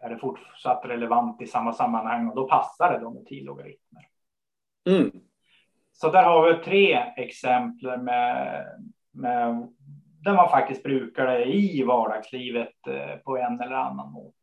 är 0.00 0.10
det 0.10 0.18
fortsatt 0.18 0.84
relevant 0.84 1.42
i 1.42 1.46
samma 1.46 1.72
sammanhang 1.72 2.28
och 2.28 2.36
då 2.36 2.48
passar 2.48 2.92
det 2.92 2.98
då 2.98 3.10
med 3.10 3.26
t-logaritmer. 3.26 4.02
Mm. 4.88 5.10
Så 5.92 6.10
där 6.10 6.24
har 6.24 6.52
vi 6.52 6.64
tre 6.64 6.94
exempel 7.16 8.02
med, 8.02 8.64
med 9.12 9.68
där 10.20 10.34
man 10.34 10.50
faktiskt 10.50 10.82
brukar 10.82 11.26
det 11.26 11.44
i 11.44 11.82
vardagslivet 11.82 12.86
eh, 12.86 13.16
på 13.24 13.36
en 13.36 13.60
eller 13.60 13.76
annan 13.76 14.12
måte. 14.12 14.34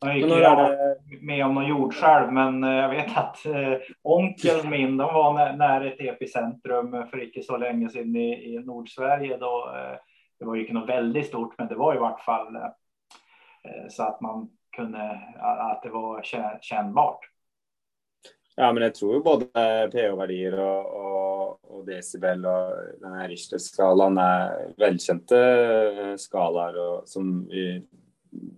Jag 0.00 0.16
gick 0.16 0.26
ju 0.26 1.20
med 1.20 1.46
om 1.46 1.54
någon 1.54 1.66
jordskälv, 1.66 2.32
men 2.32 2.64
eh, 2.64 2.70
jag 2.70 2.88
vet 2.88 3.16
att 3.16 3.46
eh, 3.46 3.78
onkeln 4.02 4.70
min, 4.70 4.96
de 4.96 5.14
var 5.14 5.52
nära 5.52 5.86
ett 5.86 6.00
epicentrum 6.00 7.06
för 7.06 7.22
inte 7.22 7.42
så 7.42 7.56
länge 7.56 7.88
sedan 7.88 8.16
i, 8.16 8.54
i 8.54 8.58
Nordsverige. 8.58 9.36
Då, 9.36 9.70
det 10.38 10.44
var 10.44 10.54
ju 10.54 10.60
inte 10.60 10.72
något 10.72 10.88
väldigt 10.88 11.26
stort, 11.26 11.58
men 11.58 11.68
det 11.68 11.74
var 11.74 11.94
i 11.94 11.98
vart 11.98 12.20
fall 12.20 12.58
så 13.88 14.02
att 14.02 14.20
man 14.20 14.48
kunde, 14.76 15.20
att 15.40 15.82
det 15.82 15.88
var 15.88 16.22
kännbart. 16.60 17.20
Ja, 18.56 18.72
men 18.72 18.82
jag 18.82 18.94
tror 18.94 19.20
både 19.20 19.46
pH-värdier 19.92 20.60
och, 20.60 20.95
och, 21.68 21.86
decibel 21.86 22.46
och 22.46 22.72
den 23.00 23.12
här 23.12 23.28
Richter-skalaen 23.28 24.18
är 24.18 24.72
välkända 24.76 25.36
eh, 25.36 26.16
skalaer 26.16 26.72
skalor 26.72 27.02
som 27.04 27.48
vi, 27.48 27.82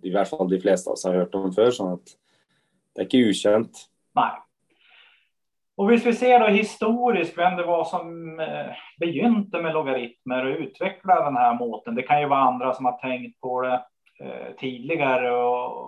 i 0.03 0.11
hvert 0.11 0.29
fall 0.29 0.49
de 0.49 0.61
flesta 0.61 0.91
av 0.91 0.95
oss 0.95 1.05
har 1.05 1.15
hört 1.15 1.35
om 1.35 1.53
förr, 1.53 1.71
sånn 1.71 1.93
at 1.93 2.15
det 2.95 3.01
är 3.01 3.05
inte 3.05 3.31
okänt. 3.31 3.89
Nej. 4.15 4.33
Och 5.77 5.85
om 5.85 5.91
vi 5.91 6.13
ser 6.13 6.41
då 6.41 6.47
historiskt 6.47 7.39
vem 7.39 7.57
det 7.57 7.65
var 7.65 7.85
som 7.85 8.41
eh, 8.41 8.67
begynte 9.01 9.63
med 9.63 9.75
logaritmer 9.75 10.47
och 10.47 10.59
utvecklade 10.59 11.25
den 11.25 11.37
här 11.37 11.55
måten. 11.55 11.95
Det 11.95 12.03
kan 12.03 12.21
ju 12.21 12.29
vara 12.29 12.41
andra 12.41 12.75
som 12.75 12.85
har 12.85 12.99
tänkt 12.99 13.41
på 13.41 13.61
det 13.63 13.83
eh, 14.25 14.55
tidigare, 14.59 15.31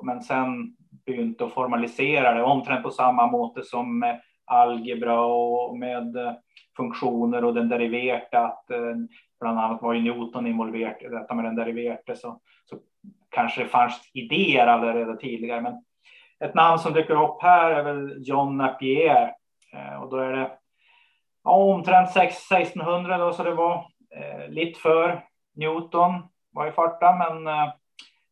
men 0.02 0.22
sen 0.22 0.76
begynte 1.06 1.44
å 1.44 1.50
formalisera 1.50 2.34
det 2.34 2.42
omtrent 2.42 2.82
på 2.82 2.90
samma 2.90 3.26
måte 3.26 3.62
som 3.62 3.98
med 3.98 4.20
algebra 4.44 5.20
och 5.20 5.78
med 5.78 6.16
eh, 6.16 6.32
funktioner 6.80 7.44
och 7.44 7.54
den 7.54 7.68
deriverte. 7.68 8.38
Att 8.38 8.70
eh, 8.70 8.94
bland 9.40 9.58
annat 9.58 9.82
var 9.82 9.92
ju 9.92 10.00
Newton 10.00 10.46
involverad 10.46 11.02
i 11.02 11.08
detta 11.08 11.34
med 11.34 11.44
den 11.44 11.56
deriverte 11.56 12.16
så, 12.16 12.40
så 12.64 12.76
kanske 13.30 13.62
det 13.62 13.68
fanns 13.68 14.10
idéer 14.14 14.66
allerede 14.66 15.16
tidigare. 15.16 15.60
Men 15.60 15.84
ett 16.44 16.54
namn 16.54 16.78
som 16.78 16.92
dyker 16.92 17.22
upp 17.24 17.42
här 17.42 17.70
är 17.70 17.82
väl 17.82 18.16
John 18.18 18.56
Napier 18.56 19.32
eh, 19.72 20.02
och 20.02 20.10
då 20.10 20.16
är 20.16 20.32
det 20.32 20.50
ja, 21.44 21.50
omtrent 21.50 22.16
1600 22.16 23.18
då, 23.18 23.32
så 23.32 23.42
det 23.42 23.54
var 23.54 23.86
eh, 24.14 24.48
lite 24.48 24.80
för 24.80 25.24
Newton 25.56 26.12
var 26.52 26.66
i 26.66 26.72
farta, 26.72 27.16
men 27.16 27.46
eh, 27.46 27.64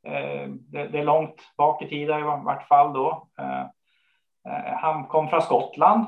eh 0.06 0.48
det, 0.48 0.88
det, 0.88 0.98
är 0.98 1.04
långt 1.04 1.42
bak 1.56 1.82
i 1.82 1.88
tiden 1.88 2.20
i 2.20 2.22
vart 2.22 2.68
fall 2.68 2.92
då. 2.92 3.28
Eh, 3.38 3.64
han 4.76 5.04
kom 5.04 5.28
från 5.28 5.42
Skottland. 5.42 6.06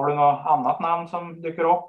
Har 0.00 0.08
du 0.08 0.14
något 0.14 0.46
annat 0.46 0.80
namn 0.80 1.08
som 1.08 1.42
dyker 1.42 1.64
upp? 1.64 1.84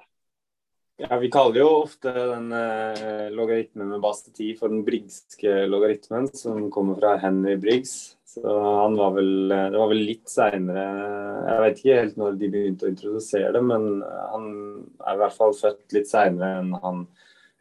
Ja, 0.97 1.17
vi 1.17 1.31
kallar 1.31 1.55
ju 1.55 1.63
ofta 1.63 2.13
den 2.13 2.51
eh, 2.51 3.31
logaritmen 3.31 3.89
med 3.89 4.01
bas 4.01 4.23
10 4.23 4.55
för 4.57 4.69
den 4.69 4.83
Briggske 4.83 5.67
logaritmen 5.67 6.27
som 6.27 6.71
kommer 6.71 6.95
från 6.95 7.19
Henry 7.19 7.57
Briggs. 7.57 8.17
Så 8.25 8.61
han 8.61 8.95
var 8.95 9.11
väl, 9.11 9.51
eh, 9.51 9.69
det 9.69 9.77
var 9.77 9.87
väl 9.87 9.97
lite 9.97 10.31
senare, 10.31 11.53
jag 11.53 11.61
vet 11.61 11.77
inte 11.77 11.89
helt 11.89 12.15
när 12.15 12.31
de 12.31 12.49
började 12.49 12.87
introducera 12.87 13.51
det, 13.51 13.61
men 13.61 14.03
han 14.31 14.75
är 14.99 15.17
i 15.17 15.21
alla 15.21 15.29
fall 15.29 15.53
född 15.53 15.75
lite 15.91 16.09
senare 16.09 16.57
än 16.57 16.73
han 16.73 17.07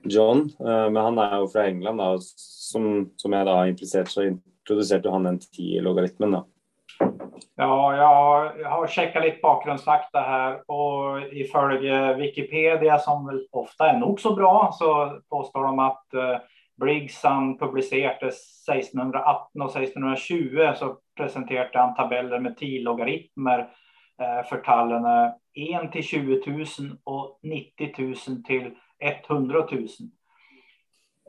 John. 0.02 0.50
Eh, 0.58 0.90
men 0.90 0.96
han 0.96 1.18
är 1.18 1.40
ju 1.40 1.48
från 1.48 1.64
England 1.64 1.96
då, 1.96 2.18
som, 2.36 3.10
som 3.16 3.32
jag 3.32 3.46
då 3.46 3.52
har 3.52 3.66
implicerat 3.66 4.10
så 4.10 4.22
introducerade 4.22 5.10
han 5.10 5.22
den 5.22 5.38
10 5.38 5.80
logaritmen 5.80 6.30
då. 6.30 6.46
Ja, 7.60 7.96
jag 7.96 8.70
har, 8.70 8.86
checkat 8.86 9.22
lite 9.22 9.38
bakgrundsfakta 9.42 10.20
här 10.20 10.70
och 10.70 11.22
ifölje 11.32 12.14
Wikipedia 12.14 12.98
som 12.98 13.26
väl 13.26 13.46
ofta 13.50 13.90
är 13.90 13.98
nog 13.98 14.20
så 14.20 14.34
bra 14.34 14.70
så 14.72 15.18
påstår 15.30 15.64
de 15.64 15.78
att 15.78 16.14
eh, 16.14 16.36
Briggs 16.80 17.24
han 17.24 17.58
publicerades 17.58 18.68
1618 18.68 19.62
och 19.62 19.76
1620 19.76 20.72
så 20.76 20.96
presenterade 21.16 21.78
han 21.78 21.94
tabeller 21.94 22.40
med 22.40 22.56
10 22.56 22.82
logaritmer 22.82 23.58
eh, 24.22 24.48
för 24.48 24.56
tallen 24.56 25.32
1 25.84 25.92
till 25.92 26.04
20 26.04 26.42
000 26.46 26.66
och 27.04 27.40
90 27.42 27.94
000 28.28 28.42
till 28.44 28.74
100 29.28 29.58
000. 29.70 29.88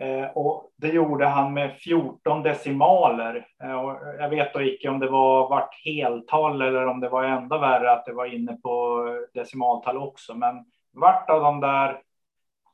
Eh, 0.01 0.29
och 0.35 0.71
det 0.77 0.87
gjorde 0.87 1.25
han 1.25 1.53
med 1.53 1.77
14 1.77 2.43
decimaler. 2.43 3.47
Eh, 3.63 3.73
och 3.73 3.99
jag 4.19 4.29
vet 4.29 4.53
då 4.53 4.61
icke 4.61 4.89
om 4.89 4.99
det 4.99 5.09
var 5.09 5.49
vart 5.49 5.75
heltal 5.85 6.61
eller 6.61 6.87
om 6.87 6.99
det 6.99 7.09
var 7.09 7.23
ända 7.23 7.57
värre 7.57 7.91
att 7.91 8.05
det 8.05 8.13
var 8.13 8.25
inne 8.25 8.53
på 8.63 9.05
decimaltal 9.33 9.97
också. 9.97 10.33
Men 10.33 10.65
vart 10.93 11.29
av 11.29 11.41
de 11.41 11.59
där 11.59 12.01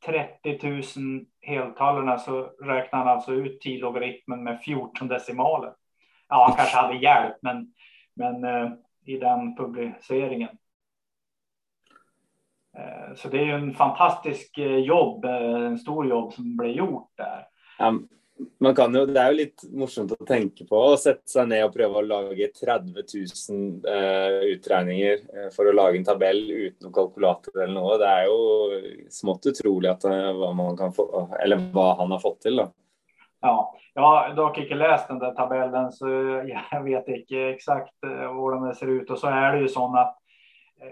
30 0.06 1.00
000 1.00 1.26
heltalerna 1.42 2.18
så 2.18 2.42
räknade 2.42 3.04
han 3.04 3.08
alltså 3.08 3.34
ut 3.34 3.62
t-logaritmen 3.62 4.44
med 4.44 4.62
14 4.62 5.08
decimaler. 5.08 5.74
Ja, 6.30 6.46
han 6.48 6.58
kanske 6.58 6.78
hade 6.78 6.98
hjälp, 6.98 7.36
men, 7.42 7.74
men 8.16 8.44
eh, 8.44 8.72
i 9.06 9.18
den 9.18 9.56
publiceringen. 9.56 10.58
Eh, 12.78 13.16
så 13.16 13.28
det 13.28 13.38
är 13.38 13.46
ju 13.46 13.52
en 13.52 13.74
fantastisk 13.74 14.58
eh, 14.58 14.78
jobb, 14.78 15.26
eh, 15.26 15.66
en 15.66 15.78
stor 15.78 16.08
jobb 16.08 16.34
som 16.34 16.58
blev 16.58 16.72
gjort 16.72 17.12
där. 17.18 17.48
Ja, 17.80 17.94
man 18.60 18.76
kan 18.76 18.96
ju, 18.96 19.06
det 19.06 19.20
är 19.20 19.32
ju 19.32 19.38
lite 19.38 19.68
morsomt 19.68 20.12
att 20.12 20.28
tänka 20.28 20.66
på 20.66 20.84
att 20.84 21.00
sätta 21.00 21.28
sig 21.28 21.48
ner 21.48 21.66
och 21.66 21.74
pröva 21.74 22.00
att 22.00 22.08
laga 22.08 22.48
30 22.66 23.52
000 23.52 23.82
eh, 23.88 24.30
uträkningar 24.30 25.18
för 25.56 25.66
att 25.66 25.76
laga 25.76 25.98
en 25.98 26.04
tabell 26.04 26.52
utan 26.52 26.94
kalkylator 26.94 27.64
eller 27.64 27.74
något. 27.74 28.00
Det 28.00 28.06
är 28.06 28.24
ju 28.24 29.08
smått 29.10 29.46
otroligt 29.46 29.92
att, 29.92 30.04
vad 30.36 30.56
man 30.56 30.78
kan 30.78 30.94
få, 30.94 31.30
eller 31.40 31.72
vad 31.74 31.98
han 31.98 32.12
har 32.12 32.20
fått 32.20 32.42
till. 32.42 32.56
Då. 32.56 32.72
Ja, 33.42 33.76
jag 33.94 34.02
har 34.02 34.34
dock 34.34 34.58
inte 34.58 34.76
läst 34.76 35.08
den 35.08 35.20
där 35.20 35.32
tabellen 35.32 35.92
så 35.92 36.08
jag 36.72 36.84
vet 36.84 37.08
inte 37.08 37.36
exakt 37.36 37.94
hur 38.02 38.66
den 38.66 38.76
ser 38.76 38.88
ut 38.88 39.10
och 39.10 39.20
så 39.20 39.28
är 39.28 39.54
det 39.54 39.60
ju 39.60 39.68
så 39.68 39.98
att 39.98 40.18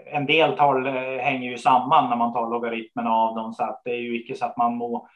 en 0.06 0.26
del 0.26 0.56
tal 0.56 0.86
hänger 1.20 1.50
ju 1.50 1.58
samman 1.58 2.10
när 2.10 2.16
man 2.16 2.32
tar 2.32 2.50
logaritmerna 2.50 3.10
av 3.10 3.34
dem 3.34 3.52
så 3.52 3.62
att 3.62 3.82
det 3.84 3.90
är 3.90 4.00
ju 4.00 4.22
inte 4.22 4.34
så 4.34 4.44
att 4.44 4.56
man 4.56 4.76
må 4.76 5.08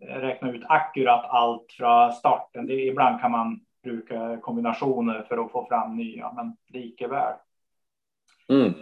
räkna 0.00 0.50
ut 0.50 0.62
akkurat 0.68 1.24
allt 1.28 1.72
från 1.72 2.12
starten. 2.12 2.66
Det, 2.66 2.74
ibland 2.74 3.20
kan 3.20 3.30
man 3.30 3.60
bruka 3.82 4.36
kombinationer 4.42 5.24
för 5.28 5.44
att 5.44 5.52
få 5.52 5.66
fram 5.66 5.96
nya, 5.96 6.32
men 6.32 6.56
likeväl. 6.68 7.34
Mm. 8.48 8.74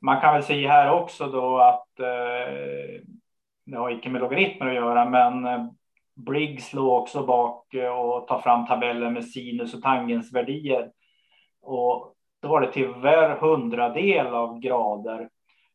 Man 0.00 0.20
kan 0.20 0.34
väl 0.34 0.42
säga 0.42 0.68
här 0.68 0.92
också 0.92 1.26
då 1.26 1.58
att 1.58 2.00
eh, 2.00 3.02
det 3.64 3.76
har 3.76 3.90
inte 3.90 4.08
med 4.08 4.20
logaritmer 4.20 4.66
att 4.66 4.74
göra, 4.74 5.04
men 5.04 5.44
eh, 5.44 5.66
Briggs 6.14 6.72
låg 6.72 7.02
också 7.02 7.26
bak 7.26 7.74
eh, 7.74 7.90
och 7.90 8.28
tar 8.28 8.40
fram 8.40 8.66
tabeller 8.66 9.10
med 9.10 9.24
sinus 9.24 9.74
och 9.74 9.82
tangensvärdier. 9.82 10.90
Och 11.62 12.14
då 12.42 12.48
var 12.48 12.60
det 12.60 12.72
tyvärr 12.72 13.36
hundradel 13.36 14.26
av 14.26 14.58
grader 14.58 15.28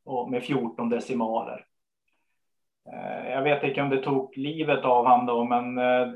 och 0.05 0.31
med 0.31 0.43
14 0.43 0.89
decimaler. 0.89 1.65
Eh, 2.93 3.29
jag 3.29 3.41
vet 3.41 3.63
inte 3.63 3.81
om 3.81 3.89
det 3.89 4.03
tog 4.03 4.37
livet 4.37 4.85
av 4.85 5.05
han 5.05 5.25
då, 5.25 5.43
men 5.43 5.77
eh, 5.77 6.07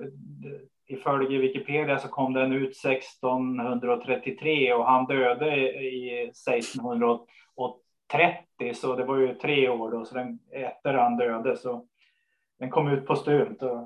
i 0.88 0.96
följe 0.96 1.39
Wikipedia 1.39 2.00
så 2.00 2.08
kom 2.08 2.34
den 2.34 2.53
ut 2.53 2.86
1633 2.86 4.74
och 4.74 4.86
han 4.86 5.06
döde 5.06 5.56
i 5.82 6.24
1630 6.24 8.74
så 8.74 8.96
det 8.96 9.06
var 9.06 9.18
ju 9.18 9.34
tre 9.34 9.70
år 9.70 9.91
då, 9.91 10.06
så 10.06 10.15
den 10.15 10.39
efter 10.51 10.94
han 10.94 11.18
döde 11.18 11.58
så 11.58 11.86
den 12.60 12.70
kom 12.70 12.88
ut 12.88 13.06
på 13.06 13.15
stumt 13.15 13.58
och, 13.62 13.82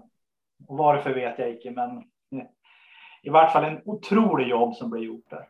och 0.67 0.77
varför 0.77 1.13
vet 1.13 1.39
jag 1.39 1.50
inte, 1.50 1.72
men 1.72 1.98
eh, 2.41 2.48
i 3.24 3.29
vart 3.29 3.53
fall 3.53 3.63
en 3.63 3.82
otrolig 3.86 4.48
jobb 4.48 4.75
som 4.75 4.89
blev 4.89 5.03
gjort 5.03 5.29
där. 5.29 5.48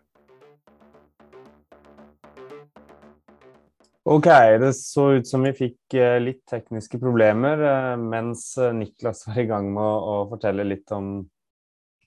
Ok, 4.04 4.26
det 4.60 4.74
så 4.76 5.12
ut 5.16 5.28
som 5.28 5.46
vi 5.48 5.54
fikk 5.56 5.96
eh, 5.96 6.18
litt 6.20 6.42
tekniske 6.50 7.00
problemer 7.00 7.62
eh, 7.64 7.94
mens 8.02 8.50
eh, 8.60 8.74
Niklas 8.76 9.24
var 9.30 9.38
i 9.40 9.46
gang 9.48 9.70
med 9.72 9.84
å, 9.84 9.94
å 10.12 10.26
fortelle 10.34 10.66
litt 10.68 10.92
om 10.92 11.22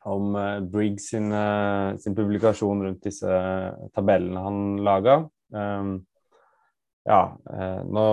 om 0.06 0.34
uh, 0.34 0.60
Briggs 0.60 1.08
sin, 1.10 1.32
uh, 1.32 1.96
sin, 1.98 2.14
publikasjon 2.14 2.84
rundt 2.84 3.02
disse 3.02 3.38
tabellene 3.94 4.42
han 4.44 4.60
laga. 4.86 5.16
Um, 5.50 5.58
ehm, 5.58 5.90
ja, 7.06 7.20
uh, 7.50 7.80
nå 7.82 8.04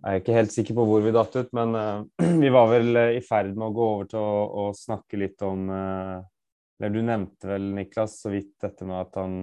er 0.00 0.16
jeg 0.16 0.22
ikke 0.22 0.36
helt 0.38 0.54
sikker 0.54 0.78
på 0.78 0.86
hvor 0.88 1.04
vi 1.04 1.12
datt 1.12 1.36
ut, 1.36 1.50
men 1.56 1.76
vi 2.42 2.52
var 2.52 2.70
vel 2.72 3.00
i 3.18 3.20
ferd 3.24 3.52
med 3.56 3.68
å 3.68 3.76
gå 3.76 3.88
over 3.96 4.08
til 4.12 4.20
å, 4.22 4.44
å 4.64 4.64
snakke 4.76 5.20
litt 5.20 5.44
om 5.44 5.68
Eller 5.72 6.92
du 6.92 7.02
nevnte 7.04 7.52
vel, 7.52 7.68
Niklas, 7.76 8.18
så 8.22 8.32
vidt 8.32 8.54
dette 8.64 8.88
med 8.88 9.00
at 9.00 9.20
han 9.20 9.36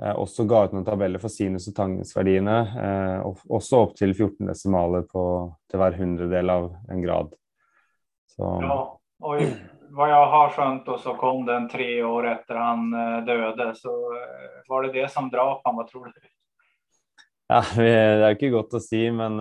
også 0.00 0.46
ga 0.48 0.62
ut 0.64 0.72
noen 0.72 0.86
tabeller 0.86 1.20
for 1.20 1.32
sinus- 1.32 1.66
og 1.68 1.74
tangensverdiene, 1.76 2.54
også 3.52 3.82
opp 3.84 3.92
til 3.98 4.14
14 4.14 4.48
desimaler 4.48 5.04
på, 5.10 5.24
til 5.68 5.82
hver 5.82 5.98
hundredel 5.98 6.52
av 6.54 6.70
en 6.88 7.02
grad. 7.04 7.34
Så. 8.32 8.54
Ja, 8.64 8.78
og 9.20 9.42
vad 9.90 10.10
jag 10.10 10.26
har 10.26 10.48
skönt 10.48 10.88
och 10.88 11.00
så 11.00 11.14
kom 11.14 11.46
den 11.46 11.68
tre 11.68 12.02
år 12.02 12.28
efter 12.28 12.54
han 12.54 12.94
eh, 12.94 13.24
döde. 13.24 13.74
Så 13.74 13.88
eh, 13.88 14.68
var 14.68 14.82
det 14.82 14.92
det 14.92 15.12
som 15.12 15.30
drap 15.30 15.60
han? 15.64 15.76
Vad 15.76 15.88
tror 15.88 16.04
du? 16.04 16.12
Ja, 17.48 17.64
det 17.76 17.90
är 17.90 18.30
inte 18.30 18.48
gott 18.48 18.74
att 18.74 18.82
säga, 18.82 19.12
men 19.12 19.40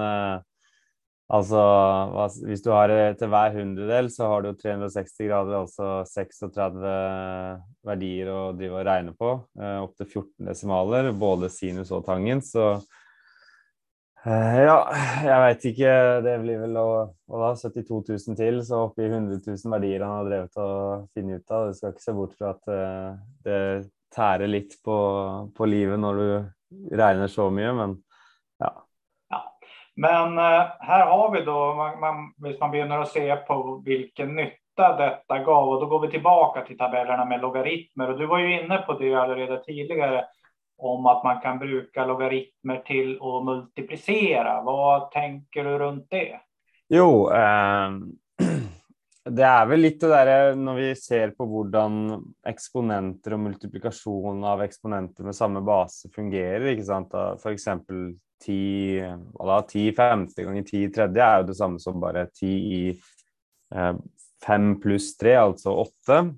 Altså, 1.32 1.58
alltså, 1.58 2.46
om 2.46 2.56
du 2.64 2.70
har 2.70 2.90
eh, 2.90 3.14
till 3.14 3.28
hver 3.30 3.52
hundredel 3.54 4.08
så 4.12 4.26
har 4.26 4.42
du 4.42 4.54
360 4.54 5.28
grader, 5.28 5.54
alltså 5.54 6.06
36 6.16 6.58
verdier 7.86 8.50
att 8.50 8.58
drive 8.58 8.80
og 8.80 8.86
räkna 8.86 9.14
på, 9.14 9.46
eh, 9.62 9.84
Opptil 9.84 9.90
upp 9.92 9.98
till 9.98 10.06
14 10.14 10.46
decimaler, 10.46 11.12
både 11.12 11.50
sinus 11.50 11.92
och 11.92 12.06
tangens. 12.06 12.52
Så 12.52 12.72
eh, 14.26 14.58
ja, 14.64 14.80
jeg 15.24 15.44
veit 15.46 15.70
ikke. 15.70 15.94
Det 16.26 16.36
blir 16.42 16.64
vel 16.64 16.82
å, 16.82 16.90
da, 17.30 17.54
72 17.62 18.02
000 18.10 18.42
til, 18.42 18.60
så 18.66 18.82
oppi 18.88 19.06
100 19.06 19.38
000 19.46 19.74
verdier 19.78 20.08
han 20.08 20.18
har 20.18 20.32
drevet 20.32 20.62
og 20.66 21.08
funnet 21.14 21.46
ut 21.46 21.54
av. 21.54 21.70
Du 21.70 21.78
skal 21.78 21.94
ikke 21.94 22.08
se 22.08 22.18
bort 22.18 22.38
fra 22.42 22.56
at 22.58 22.74
det 23.46 23.64
tærer 24.18 24.50
litt 24.50 24.80
på, 24.82 24.98
på, 25.54 25.70
livet 25.70 26.02
når 26.02 26.24
du 26.24 26.30
regner 26.98 27.30
så 27.30 27.52
mye, 27.54 27.70
men 27.78 28.00
men 30.00 30.38
eh, 30.38 30.68
här 30.80 31.06
har 31.06 31.32
vi 31.32 31.46
då, 31.46 31.74
man, 31.76 32.00
man, 32.00 32.34
visst 32.38 32.60
man 32.60 32.72
begynner 32.72 33.00
att 33.00 33.10
se 33.12 33.36
på 33.36 33.82
vilken 33.86 34.36
nytta 34.36 34.98
detta 34.98 35.40
gav, 35.40 35.70
och 35.70 35.82
då 35.82 35.86
går 35.86 36.00
vi 36.00 36.12
tillbaka 36.12 36.62
till 36.62 36.78
tabellerna 36.78 37.26
med 37.26 37.42
logaritmer. 37.42 38.10
Och 38.10 38.20
du 38.20 38.26
var 38.26 38.40
ju 38.40 38.62
inne 38.62 38.78
på 38.78 38.94
det 38.94 39.16
redan 39.36 39.64
tidigare 39.64 40.26
om 40.78 41.06
att 41.06 41.24
man 41.24 41.42
kan 41.42 41.60
bruka 41.60 42.06
logaritmer 42.06 42.78
till 42.86 43.20
att 43.22 43.46
multiplicera. 43.46 44.62
Vad 44.62 45.12
tänker 45.12 45.64
du 45.64 45.78
runt 45.80 46.08
det? 46.10 46.40
Jo, 46.90 47.32
eh, 47.32 47.90
det 49.30 49.44
är 49.44 49.66
väl 49.66 49.80
lite 49.80 50.08
där 50.08 50.50
eh, 50.50 50.56
när 50.56 50.74
vi 50.74 50.96
ser 50.96 51.30
på 51.30 51.46
hur 51.46 52.20
exponenter 52.48 53.34
och 53.34 53.40
multiplikation 53.40 54.44
av 54.44 54.62
exponenter 54.62 55.24
med 55.24 55.36
samma 55.36 55.62
bas 55.62 56.06
fungerar. 56.16 57.38
för 57.38 57.52
exempel 57.52 58.16
ti, 58.40 58.98
exempel 59.00 59.62
10, 59.62 59.92
10 59.92 59.94
50 59.94 60.44
gånger 60.44 60.64
10 60.64 60.90
tredje 60.90 61.24
är 61.24 61.42
det 61.42 61.48
detsamma 61.48 61.80
som 61.80 62.00
bare 62.00 62.28
10 62.34 62.50
i 62.50 63.02
eh, 63.76 63.96
5 64.46 64.82
plus 64.82 65.18
3, 65.18 65.36
alltså 65.36 65.70
8. 65.72 66.36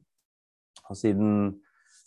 Och 0.89 0.97
sedan 0.97 1.61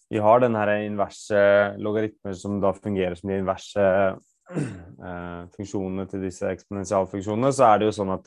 vi 0.09 0.19
har 0.19 0.41
den 0.41 0.55
här 0.55 0.77
inverse 0.77 1.75
logaritmer 1.79 2.33
som 2.33 2.61
da 2.61 2.73
fungerar 2.73 3.15
som 3.15 3.31
de 3.31 3.39
inverse 3.39 4.17
eh, 5.05 5.49
funktionerna 5.57 6.07
till 6.07 6.21
disse 6.21 6.53
eksponentialfunksjonene, 6.53 7.53
så 7.53 7.65
är 7.65 7.79
det 7.79 7.85
ju 7.85 7.93
så 7.93 8.13
att 8.13 8.27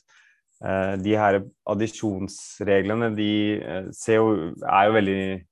eh, 0.66 1.02
de 1.02 1.16
här 1.16 1.44
additionsreglerna 1.64 3.10
de 3.10 3.62
eh, 3.62 3.90
ser 3.90 4.16
jo, 4.16 4.56
är 4.68 4.86
ju 4.86 4.92
väldigt, 4.92 5.48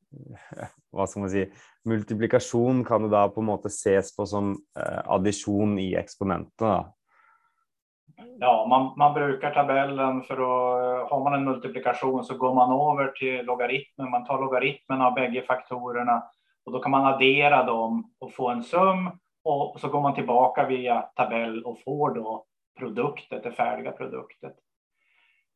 vad 0.89 1.10
ska 1.10 1.19
man 1.19 1.30
säga, 1.30 1.47
multiplikation 1.86 2.84
kan 2.86 3.02
jo 3.02 3.10
då 3.10 3.30
på 3.30 3.41
en 3.41 3.45
måte 3.45 3.67
ses 3.67 4.15
på 4.15 4.26
som 4.26 4.56
eh, 4.80 5.02
addition 5.06 5.80
i 5.80 5.93
exponenterna. 5.95 6.86
Ja, 8.39 8.65
man, 8.69 8.93
man 8.98 9.13
brukar 9.13 9.52
tabellen 9.52 10.21
för 10.24 10.34
att 10.34 10.82
eh, 10.82 11.10
har 11.10 11.24
man 11.24 11.34
en 11.34 11.45
multiplikation 11.45 12.24
så 12.24 12.38
går 12.38 12.54
man 12.54 12.71
över 12.71 13.12
till 13.12 13.45
logaritmen. 13.45 14.10
Man 14.10 14.26
tar 14.26 14.39
logaritmen 14.39 15.02
av 15.02 15.13
bägge 15.13 15.41
faktorerna 15.41 16.24
och 16.65 16.71
då 16.71 16.80
kan 16.80 16.91
man 16.91 17.06
addera 17.06 17.63
dem 17.63 18.13
och 18.19 18.34
få 18.34 18.50
en 18.50 18.63
sum 18.63 19.10
och 19.43 19.80
så 19.80 19.88
går 19.88 20.02
man 20.02 20.15
tillbaka 20.15 20.67
via 20.67 21.02
tabell 21.02 21.63
och 21.63 21.82
får 21.84 22.15
då 22.15 22.45
produktet, 22.80 23.43
det 23.43 23.52
färdiga 23.52 23.91
produktet. 23.91 24.54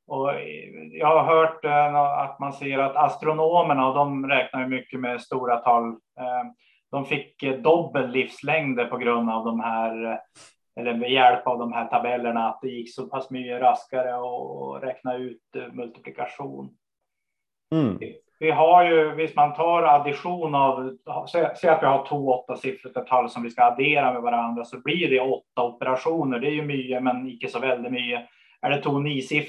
Och 0.10 0.30
jag 0.92 1.08
har 1.08 1.24
hört 1.24 1.66
eh, 1.66 1.96
att 1.96 2.40
man 2.40 2.54
ser 2.54 2.80
att 2.80 2.96
astronomerna, 2.96 3.88
och 3.88 3.96
de 3.96 4.30
räknar 4.30 4.68
mycket 4.68 5.00
med 5.00 5.22
stora 5.22 5.58
tal, 5.58 5.88
eh, 5.90 6.44
de 6.92 7.06
fick 7.06 7.42
dubbel 7.42 8.10
livslängder 8.10 8.86
på 8.86 8.98
grund 8.98 9.30
av 9.30 9.46
de 9.46 9.60
här 9.60 10.20
eller 10.80 10.94
med 10.94 11.12
hjälp 11.12 11.48
av 11.48 11.60
de 11.60 11.74
här 11.74 11.86
tabellerna 11.86 12.50
att 12.50 12.60
det 12.62 12.68
gick 12.68 12.96
så 12.96 13.08
pass 13.08 13.30
mycket 13.30 13.62
raskare 13.62 14.16
att 14.16 14.84
räkna 14.84 15.16
ut 15.16 15.56
eh, 15.56 15.74
multiplikation. 15.74 16.70
Mm. 17.72 18.00
Vi 18.40 18.52
har 18.52 18.84
ju, 18.84 19.12
hvis 19.12 19.36
man 19.36 19.54
tar 19.54 19.84
addition 19.84 20.56
av, 20.56 20.98
säg 21.32 21.70
att 21.70 21.84
vi 21.84 21.88
har 21.88 22.06
två 22.06 22.34
åttasiffriga 22.34 23.02
tal 23.02 23.30
som 23.30 23.44
vi 23.44 23.50
ska 23.50 23.64
addera 23.64 24.14
med 24.14 24.22
varandra 24.22 24.66
så 24.66 24.82
blir 24.82 25.10
det 25.10 25.20
åtta 25.20 25.64
operationer. 25.64 26.40
Det 26.40 26.48
är 26.48 26.52
ju 26.52 26.66
mycket, 26.66 27.04
men 27.04 27.30
inte 27.30 27.48
så 27.48 27.60
väldigt 27.60 27.92
mycket. 27.92 28.26
Är 28.62 28.70
det 28.70 28.82
två 28.82 29.00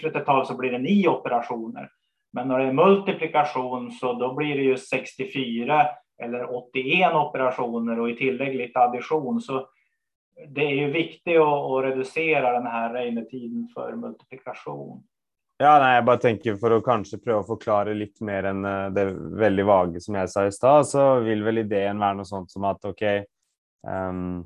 ett 0.04 0.26
tal 0.26 0.46
så 0.46 0.56
blir 0.56 0.70
det 0.70 0.78
nio 0.78 1.08
operationer. 1.08 1.90
Men 2.32 2.48
när 2.48 2.58
det 2.58 2.64
är 2.64 2.72
multiplikation 2.72 3.92
så 3.92 4.12
då 4.12 4.34
blir 4.34 4.56
det 4.56 4.62
ju 4.62 4.76
64 4.76 5.86
eller 6.22 6.54
81 6.54 7.14
operationer 7.14 8.00
och 8.00 8.10
i 8.10 8.16
tillägg 8.16 8.56
lite 8.56 8.78
addition. 8.78 9.40
Så 9.40 9.66
det 10.48 10.60
är 10.60 10.74
ju 10.74 10.90
viktigt 10.90 11.36
att, 11.36 11.70
att 11.70 11.84
reducera 11.84 12.52
den 12.52 12.66
här 12.66 12.92
regnetiden 12.92 13.68
för 13.74 13.92
multiplikation. 13.96 15.02
Ja, 15.62 15.78
nej, 15.78 15.94
jag 15.94 16.04
bara 16.04 16.16
tänker 16.16 16.56
för 16.56 16.70
att 16.70 16.84
kanske 16.84 17.18
pröva 17.18 17.42
förklara 17.42 17.92
lite 17.92 18.24
mer 18.24 18.44
än 18.44 18.64
eh, 18.64 18.90
det 18.90 19.04
väldigt 19.14 19.66
vaga 19.66 20.00
som 20.00 20.14
jag 20.14 20.30
sa 20.30 20.46
i 20.46 20.52
stad 20.52 20.86
så 20.86 21.20
vill 21.20 21.42
väl 21.42 21.58
idén 21.58 21.98
vara 21.98 22.12
något 22.12 22.28
sånt 22.28 22.50
som 22.50 22.64
att 22.64 22.84
okej, 22.84 23.26
okay, 23.82 24.08
um, 24.08 24.44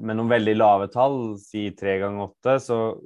med 0.00 0.16
någon 0.16 0.28
väldigt 0.28 0.56
låga 0.56 0.86
tal, 0.86 1.38
si 1.38 1.70
3 1.70 1.98
gånger 1.98 2.22
8 2.22 2.60
så 2.60 3.00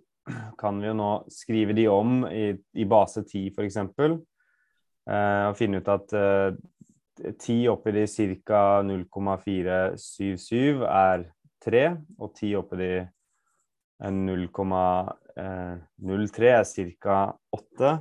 kan 0.59 0.81
vi 0.81 0.87
ju 0.87 0.95
nu 0.95 1.21
skriva 1.29 1.73
de 1.73 1.89
om 1.89 2.27
i, 2.27 2.61
i 2.73 2.85
base 2.85 3.23
10 3.23 3.51
för 3.51 3.63
exempel 3.63 4.11
uh, 5.11 5.49
och 5.51 5.57
finna 5.57 5.79
ut 5.79 5.89
att 5.89 6.13
uh, 6.13 6.53
10 7.39 7.71
uppe 7.71 7.91
i 7.91 8.07
cirka 8.07 8.83
0,477 8.83 10.83
är 10.83 11.33
3 11.65 11.97
och 12.19 12.35
10 12.35 12.57
uppe 12.57 12.77
i 12.77 13.09
0,03 14.03 16.43
är 16.43 16.65
cirka 16.65 17.35
8. 17.77 18.01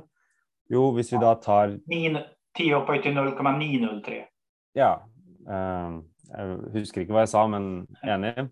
Jo, 0.68 0.92
hvis 0.92 1.12
vi 1.12 1.16
då 1.16 1.34
tar 1.34 1.78
10 2.56 2.76
upphöjt 2.76 3.02
till 3.02 3.14
0,903. 3.14 4.24
Ja. 4.72 5.08
Uh, 5.48 6.02
jag 6.28 6.58
husker 6.72 7.00
inte 7.00 7.12
vad 7.12 7.22
jag 7.22 7.28
sa, 7.28 7.46
men 7.46 7.86
enig. 8.02 8.48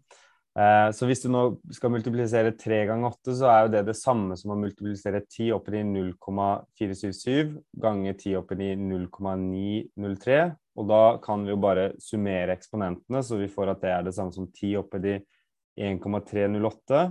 Eh, 0.57 0.91
så 0.97 1.05
hvis 1.05 1.21
du 1.21 1.29
nå 1.29 1.43
skal 1.77 1.93
multiplisere 1.93 2.55
3 2.57 2.79
ganger 2.89 3.11
8, 3.12 3.35
så 3.37 3.49
er 3.51 3.59
jo 3.65 3.73
det 3.75 3.83
det 3.91 3.97
samme 3.99 4.39
som 4.41 4.55
å 4.55 4.61
multiplisere 4.61 5.21
10 5.27 5.51
opp 5.59 5.69
i 5.69 5.83
0,477 5.85 7.59
ganger 7.83 8.17
10 8.17 8.39
opp 8.41 8.55
i 8.57 8.71
0,903. 8.81 10.39
Og 10.77 10.89
da 10.89 11.03
kan 11.25 11.45
vi 11.45 11.53
jo 11.53 11.61
bare 11.61 11.91
summere 12.01 12.57
eksponentene, 12.57 13.21
så 13.25 13.41
vi 13.41 13.51
får 13.53 13.75
at 13.75 13.85
det 13.85 13.93
er 13.93 14.09
det 14.09 14.17
samme 14.17 14.33
som 14.33 14.49
10 14.49 14.81
opp 14.81 14.97
i 15.03 15.19
1,308. 15.77 17.05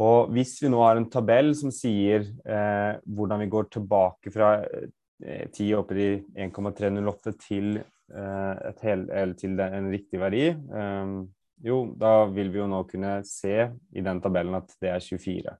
Og 0.00 0.32
hvis 0.32 0.54
vi 0.62 0.70
nå 0.72 0.80
har 0.80 0.96
en 0.96 1.10
tabell 1.12 1.52
som 1.58 1.72
sier 1.74 2.24
eh, 2.24 2.92
hvordan 3.04 3.42
vi 3.42 3.52
går 3.52 3.68
tilbake 3.74 4.32
fra 4.32 4.54
eh, 4.64 5.44
10 5.50 5.74
opp 5.76 5.92
i 5.92 6.12
1,308 6.46 7.36
til, 7.42 7.74
Eh, 8.10 8.54
et 8.70 8.80
hel, 8.82 9.04
til 9.38 9.60
en 9.62 9.90
riktig 9.92 10.18
verdi 10.18 10.48
ehm, 10.50 11.18
jo, 11.62 11.76
da 11.94 12.24
vil 12.26 12.48
vi 12.50 12.58
jo 12.58 12.66
nå 12.66 12.80
kunne 12.88 13.20
se 13.28 13.68
i 13.70 14.02
den 14.02 14.18
tabellen 14.24 14.56
at 14.58 14.72
det 14.82 14.90
er 14.90 15.04
24. 15.04 15.52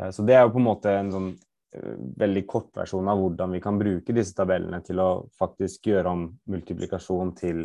Eh, 0.00 0.10
så 0.10 0.24
det 0.26 0.34
er 0.34 0.42
jo 0.42 0.54
på 0.56 0.58
en 0.58 0.66
måte 0.66 0.90
en 0.90 1.12
sånn 1.14 1.28
eh, 1.30 1.92
veldig 2.18 2.42
kort 2.50 2.72
versjon 2.80 3.12
av 3.12 3.22
hvordan 3.22 3.54
vi 3.54 3.62
kan 3.62 3.78
bruke 3.78 4.16
disse 4.16 4.34
tabellene 4.34 4.82
til 4.82 5.04
å 5.04 5.10
faktisk 5.38 5.86
gjøre 5.92 6.16
om 6.16 6.26
multiplikasjon 6.50 7.34
til 7.38 7.62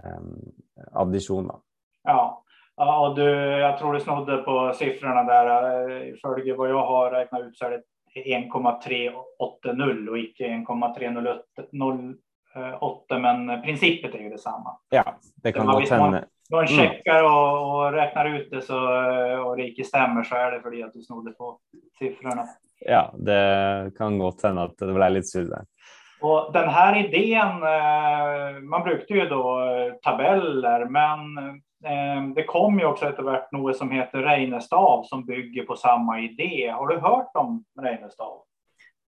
ehm, 0.00 0.32
um, 0.34 0.90
addisjon. 1.04 1.52
Da. 1.52 1.60
Ja, 2.10 2.98
och 3.06 3.14
du, 3.14 3.30
jag 3.62 3.78
tror 3.78 3.92
du 3.94 4.00
snodde 4.00 4.36
på 4.36 4.72
siffrorna 4.74 5.24
där. 5.24 6.02
Ifølge 6.02 6.54
vad 6.54 6.70
jag 6.70 6.86
har 6.86 7.10
räknat 7.10 7.42
ut 7.42 7.56
så 7.56 7.64
är 7.64 7.70
det 7.70 7.82
1,380 8.34 9.12
och 10.10 10.18
inte 10.18 10.44
1,308 10.44 11.42
8, 12.80 13.18
men 13.18 13.62
principet 13.62 14.14
är 14.14 14.18
ju 14.18 14.28
detsamma. 14.28 14.76
Ja, 14.90 15.04
det 15.42 15.52
kan 15.52 15.66
gott 15.66 15.90
hända. 15.90 16.24
Någon 16.50 16.66
checkar 16.66 17.18
mm. 17.18 17.32
och, 17.32 17.76
och, 17.76 17.92
räknar 17.92 18.36
ut 18.36 18.50
det 18.50 18.62
så, 18.62 18.78
och 19.46 19.56
det 19.56 19.68
inte 19.68 19.84
stämmer 19.84 20.22
så 20.22 20.34
är 20.34 20.50
det 20.50 20.60
för 20.60 20.84
att 20.84 20.92
du 20.92 21.02
snodde 21.02 21.30
på 21.30 21.58
siffrorna. 21.98 22.44
Ja, 22.80 23.14
det 23.18 23.90
kan 23.98 24.18
gott 24.18 24.42
hända 24.42 24.62
att 24.62 24.78
det 24.78 24.92
blev 24.92 25.10
lite 25.10 25.26
sur 25.26 25.50
där. 25.50 25.64
Och 26.20 26.52
den 26.52 26.68
här 26.68 27.04
idén, 27.04 27.48
eh, 27.62 28.60
man 28.62 28.82
brukade 28.82 29.20
ju 29.20 29.28
då 29.28 29.60
eh, 29.60 29.92
tabeller, 30.02 30.84
men 30.84 31.38
eh, 31.84 32.34
det 32.34 32.44
kom 32.44 32.78
ju 32.78 32.84
också 32.84 33.08
ett 33.08 33.52
något 33.52 33.76
som 33.76 33.90
heter 33.90 34.18
Reinestav 34.18 35.02
som 35.02 35.24
bygger 35.24 35.64
på 35.64 35.76
samma 35.76 36.20
idé. 36.20 36.68
Har 36.68 36.88
du 36.88 36.98
hört 36.98 37.30
om 37.34 37.64
Reinestav? 37.80 38.38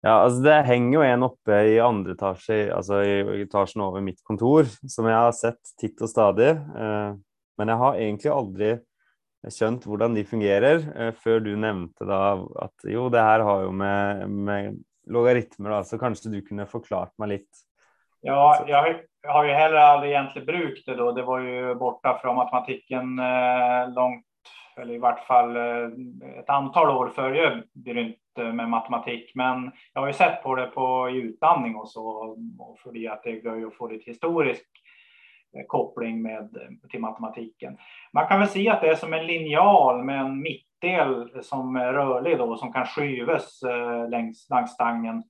Ja, 0.04 0.22
altså 0.22 0.42
Det 0.44 0.56
henger 0.68 0.98
jo 0.98 1.04
en 1.06 1.26
oppe 1.26 1.60
i 1.72 1.78
andre 1.82 2.14
etasje, 2.14 2.58
altså 2.74 3.00
i 3.02 3.44
etasjen 3.46 3.84
over 3.86 4.04
mitt 4.04 4.20
kontor, 4.26 4.68
som 4.86 5.08
jeg 5.08 5.16
har 5.16 5.32
sett 5.34 5.72
titt 5.80 6.02
og 6.04 6.10
stadig. 6.12 6.52
Eh, 6.52 7.16
men 7.56 7.72
jeg 7.72 7.80
har 7.80 8.02
egentlig 8.02 8.32
aldri 8.32 8.74
skjønt 9.52 9.86
hvordan 9.86 10.16
de 10.16 10.26
fungerer, 10.26 10.84
eh, 10.94 11.12
før 11.24 11.40
du 11.44 11.54
nevnte 11.58 12.06
da 12.08 12.20
at 12.66 12.86
jo, 12.90 13.08
det 13.12 13.24
her 13.24 13.44
har 13.46 13.64
jo 13.66 13.72
med, 13.74 14.26
med 14.30 14.78
logaritmer, 15.10 15.78
da, 15.78 15.80
så 15.86 15.98
kanskje 16.00 16.32
du 16.34 16.40
kunne 16.44 16.68
forklart 16.70 17.14
meg 17.22 17.36
litt? 17.36 17.64
Ja, 18.26 18.64
jag 18.66 19.02
har 19.26 19.44
ju 19.44 19.52
heller 19.52 19.76
aldrig 19.76 20.10
egentligen 20.10 20.46
brukt 20.46 20.86
det 20.86 20.94
då. 20.94 21.12
Det 21.12 21.22
var 21.22 21.40
ju 21.40 21.74
borta 21.74 22.18
från 22.22 22.36
matematiken 22.36 23.18
eh, 23.18 23.94
långt, 23.94 24.24
eller 24.76 24.94
i 24.94 24.98
vart 24.98 25.26
fall 25.26 25.56
eh, 25.56 26.38
ett 26.38 26.50
antal 26.50 26.90
år 26.90 27.08
före 27.08 27.62
Brynt 27.72 28.16
med 28.54 28.68
matematik, 28.68 29.32
men 29.34 29.72
jag 29.92 30.00
har 30.00 30.08
ju 30.08 30.12
sett 30.12 30.42
på 30.42 30.54
det 30.54 30.66
på 30.66 31.10
utandning 31.10 31.76
och 31.76 31.88
så, 31.88 32.36
och 32.58 32.78
för 32.78 33.12
att 33.12 33.22
det 33.24 33.40
går 33.40 33.58
ju 33.58 33.66
att 33.66 33.74
få 33.74 33.88
lite 33.88 34.10
historisk 34.10 34.66
eh, 35.56 35.66
koppling 35.66 36.22
med, 36.22 36.56
eh, 36.56 36.88
till 36.90 37.00
matematiken. 37.00 37.78
Man 38.12 38.28
kan 38.28 38.40
väl 38.40 38.48
se 38.48 38.68
att 38.68 38.80
det 38.80 38.88
är 38.88 38.94
som 38.94 39.12
en 39.12 39.26
linjal 39.26 40.04
med 40.04 40.20
en 40.20 40.42
mittdel 40.42 41.42
som 41.42 41.76
är 41.76 41.92
rörlig 41.92 42.38
då, 42.38 42.56
som 42.56 42.72
kan 42.72 42.86
skyvas 42.86 43.62
längs, 44.08 44.50
längs 44.50 44.70
stangen. 44.70 45.22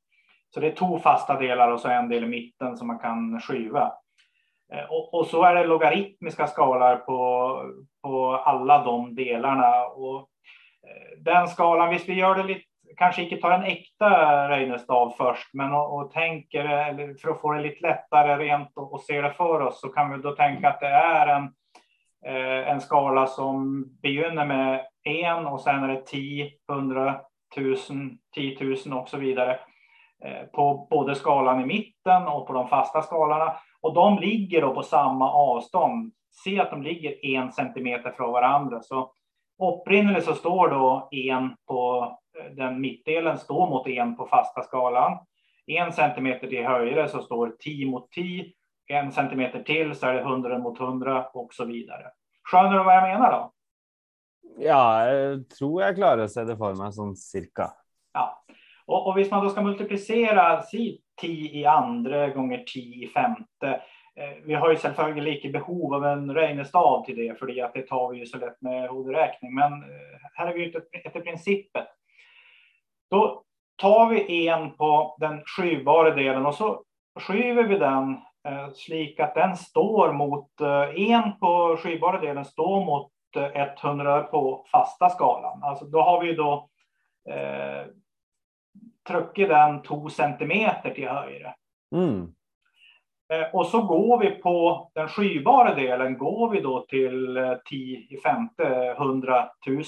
Så 0.55 0.61
det 0.61 0.67
är 0.67 0.75
två 0.75 0.99
fasta 0.99 1.39
delar 1.39 1.73
och 1.73 1.81
så 1.81 1.89
en 1.89 2.09
del 2.09 2.25
i 2.25 2.29
mitten 2.29 2.77
som 2.77 2.87
man 2.87 2.99
kan 2.99 3.41
skyva. 3.41 3.93
Eh, 4.73 4.85
och, 4.91 5.15
och, 5.15 5.27
så 5.27 5.43
är 5.43 5.55
det 5.55 5.67
logaritmiska 5.67 6.47
skalor 6.47 6.97
på, 6.97 7.63
på 8.03 8.37
alla 8.37 8.85
de 8.85 9.15
delarna. 9.15 9.85
Och 9.85 10.19
eh, 10.19 11.19
den 11.19 11.49
skalan, 11.49 11.91
visst 11.91 12.09
vi 12.09 12.15
gör 12.15 12.35
det 12.35 12.43
lite 12.43 12.65
kanske 12.97 13.23
inte 13.23 13.37
tar 13.37 13.51
en 13.51 13.63
äkta 13.63 14.09
Reinestav 14.49 15.15
först, 15.19 15.55
men 15.55 15.73
och, 15.73 15.99
och 15.99 16.11
tänker 16.11 16.65
eller 16.65 17.15
för 17.15 17.31
att 17.31 17.41
få 17.41 17.53
det 17.53 17.63
lite 17.63 17.87
lättare 17.87 18.45
rent 18.45 18.69
och, 18.77 18.93
och 18.93 19.01
se 19.01 19.21
det 19.21 19.33
för 19.33 19.61
oss 19.61 19.81
så 19.81 19.89
kan 19.89 20.13
vi 20.13 20.23
då 20.23 20.31
tänka 20.31 20.69
att 20.69 20.81
det 20.81 20.87
är 20.87 21.27
en, 21.27 21.43
eh, 22.27 22.69
en 22.69 22.81
skala 22.81 23.27
som 23.27 23.85
begynner 24.03 24.47
med 24.47 24.87
en 25.05 25.47
och 25.47 25.61
sen 25.61 25.85
är 25.85 25.89
det 25.89 26.07
10, 26.07 26.51
100, 26.71 27.21
1000, 27.57 28.19
10 28.35 28.77
000 28.87 28.99
och 28.99 29.09
så 29.09 29.17
vidare 29.17 29.59
på 30.53 30.87
både 30.91 31.15
skalan 31.15 31.61
i 31.61 31.67
mitten 31.67 32.29
och 32.29 32.47
på 32.47 32.53
de 32.53 32.69
fasta 32.69 33.03
skalarna. 33.03 33.57
Och 33.87 33.95
de 33.95 34.19
ligger 34.19 34.61
då 34.61 34.75
på 34.75 34.83
samma 34.83 35.33
avstånd. 35.33 36.13
Se 36.45 36.61
att 36.61 36.71
de 36.71 36.83
ligger 36.83 37.25
en 37.25 37.53
centimeter 37.53 38.11
från 38.11 38.33
varandra. 38.33 38.83
Så 38.83 39.13
upprinnelse 39.63 40.27
så 40.27 40.35
står 40.35 40.69
då 40.69 41.09
en 41.11 41.57
på 41.67 42.13
den 42.57 42.81
mittdelen 42.81 43.39
står 43.39 43.71
mot 43.71 43.87
en 43.87 44.17
på 44.17 44.27
fasta 44.27 44.63
skalan. 44.63 45.19
En 45.67 45.93
centimeter 45.93 46.47
till 46.47 46.67
höjre 46.67 47.09
så 47.09 47.23
står 47.23 47.57
10 47.59 47.87
mot 47.87 48.11
10. 48.11 48.53
En 48.87 49.13
centimeter 49.13 49.63
till 49.63 49.95
så 49.95 50.07
är 50.07 50.15
det 50.15 50.21
100 50.21 50.59
mot 50.59 50.81
100 50.81 51.27
och 51.33 51.55
så 51.55 51.65
vidare. 51.65 52.05
Skönjer 52.43 52.79
du 52.79 52.85
vad 52.85 52.97
jag 52.97 53.03
menar 53.03 53.33
då? 53.33 53.53
Ja, 54.59 55.09
jag 55.09 55.49
tror 55.49 55.83
jag 55.83 55.97
klarar 55.97 56.27
se 56.27 56.45
det 56.45 56.57
för 56.57 56.75
mig 56.75 56.93
som 56.93 57.17
cirka. 57.17 57.71
Ja, 58.13 58.45
och, 58.87 59.07
och 59.07 59.15
hvis 59.15 59.31
man 59.31 59.45
då 59.45 59.51
ska 59.51 59.63
multiplicera 59.63 60.63
si 60.63 61.01
10 61.21 61.61
i 61.61 61.65
andra 61.65 62.29
gånger 62.29 62.65
10 62.67 63.05
i 63.05 63.09
femte. 63.09 63.81
Eh, 64.17 64.37
vi 64.45 64.55
har 64.55 64.71
ju 64.71 64.77
självklart 64.77 65.17
lika 65.17 65.49
behov 65.49 65.95
av 65.95 66.05
en 66.05 66.35
regnestav 66.35 67.05
till 67.05 67.17
det, 67.17 67.39
för 67.39 67.47
det 67.47 67.87
tar 67.87 68.13
vi 68.13 68.19
ju 68.19 68.27
så 68.27 68.39
lätt 68.39 68.61
med 68.61 68.91
huvudräkning. 68.91 69.55
Men 69.55 69.73
eh, 69.73 70.19
här 70.35 70.47
är 70.47 70.55
vi 70.55 70.65
ute 70.65 70.83
efter 71.05 71.21
principen. 71.21 71.85
Då 73.11 73.43
tar 73.77 74.09
vi 74.09 74.49
en 74.49 74.71
på 74.71 75.17
den 75.21 75.43
skyvbara 75.45 76.11
delen 76.11 76.47
och 76.47 76.55
så 76.55 76.83
skyver 77.21 77.63
vi 77.63 77.79
den 77.79 78.11
eh, 78.49 78.69
slik 78.75 79.21
att 79.21 79.35
den 79.35 79.57
står 79.57 80.13
mot 80.13 80.51
en 80.97 81.39
på 81.39 81.77
skyvbara 81.83 82.21
delen 82.21 82.45
står 82.45 82.85
mot 82.85 83.11
100 83.83 84.23
på 84.23 84.67
fasta 84.73 85.09
skalan. 85.09 85.63
Alltså 85.63 85.85
då 85.85 86.01
har 86.01 86.21
vi 86.21 86.33
då 86.33 86.69
eh, 87.31 87.87
tryckt 89.09 89.49
den 89.49 89.83
2 89.83 90.09
centimeter 90.09 90.91
till 90.91 91.09
höger. 91.09 91.55
Mm. 91.95 92.33
Eh, 93.33 93.55
och 93.55 93.67
så 93.67 93.83
går 93.83 94.19
vi 94.19 94.31
på 94.31 94.91
den 94.95 95.09
skybara 95.09 95.75
delen 95.75 96.19
går 96.19 96.51
vi 96.51 96.61
då 96.61 96.81
till 96.81 97.39
10 97.65 97.99
i 97.99 98.21
femte 98.25 98.95
100 98.99 99.49
000 99.67 99.85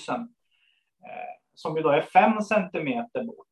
som 1.58 1.76
ju 1.76 1.82
då 1.82 1.88
är 1.88 2.00
5 2.00 2.42
centimeter 2.42 3.24
bort 3.24 3.46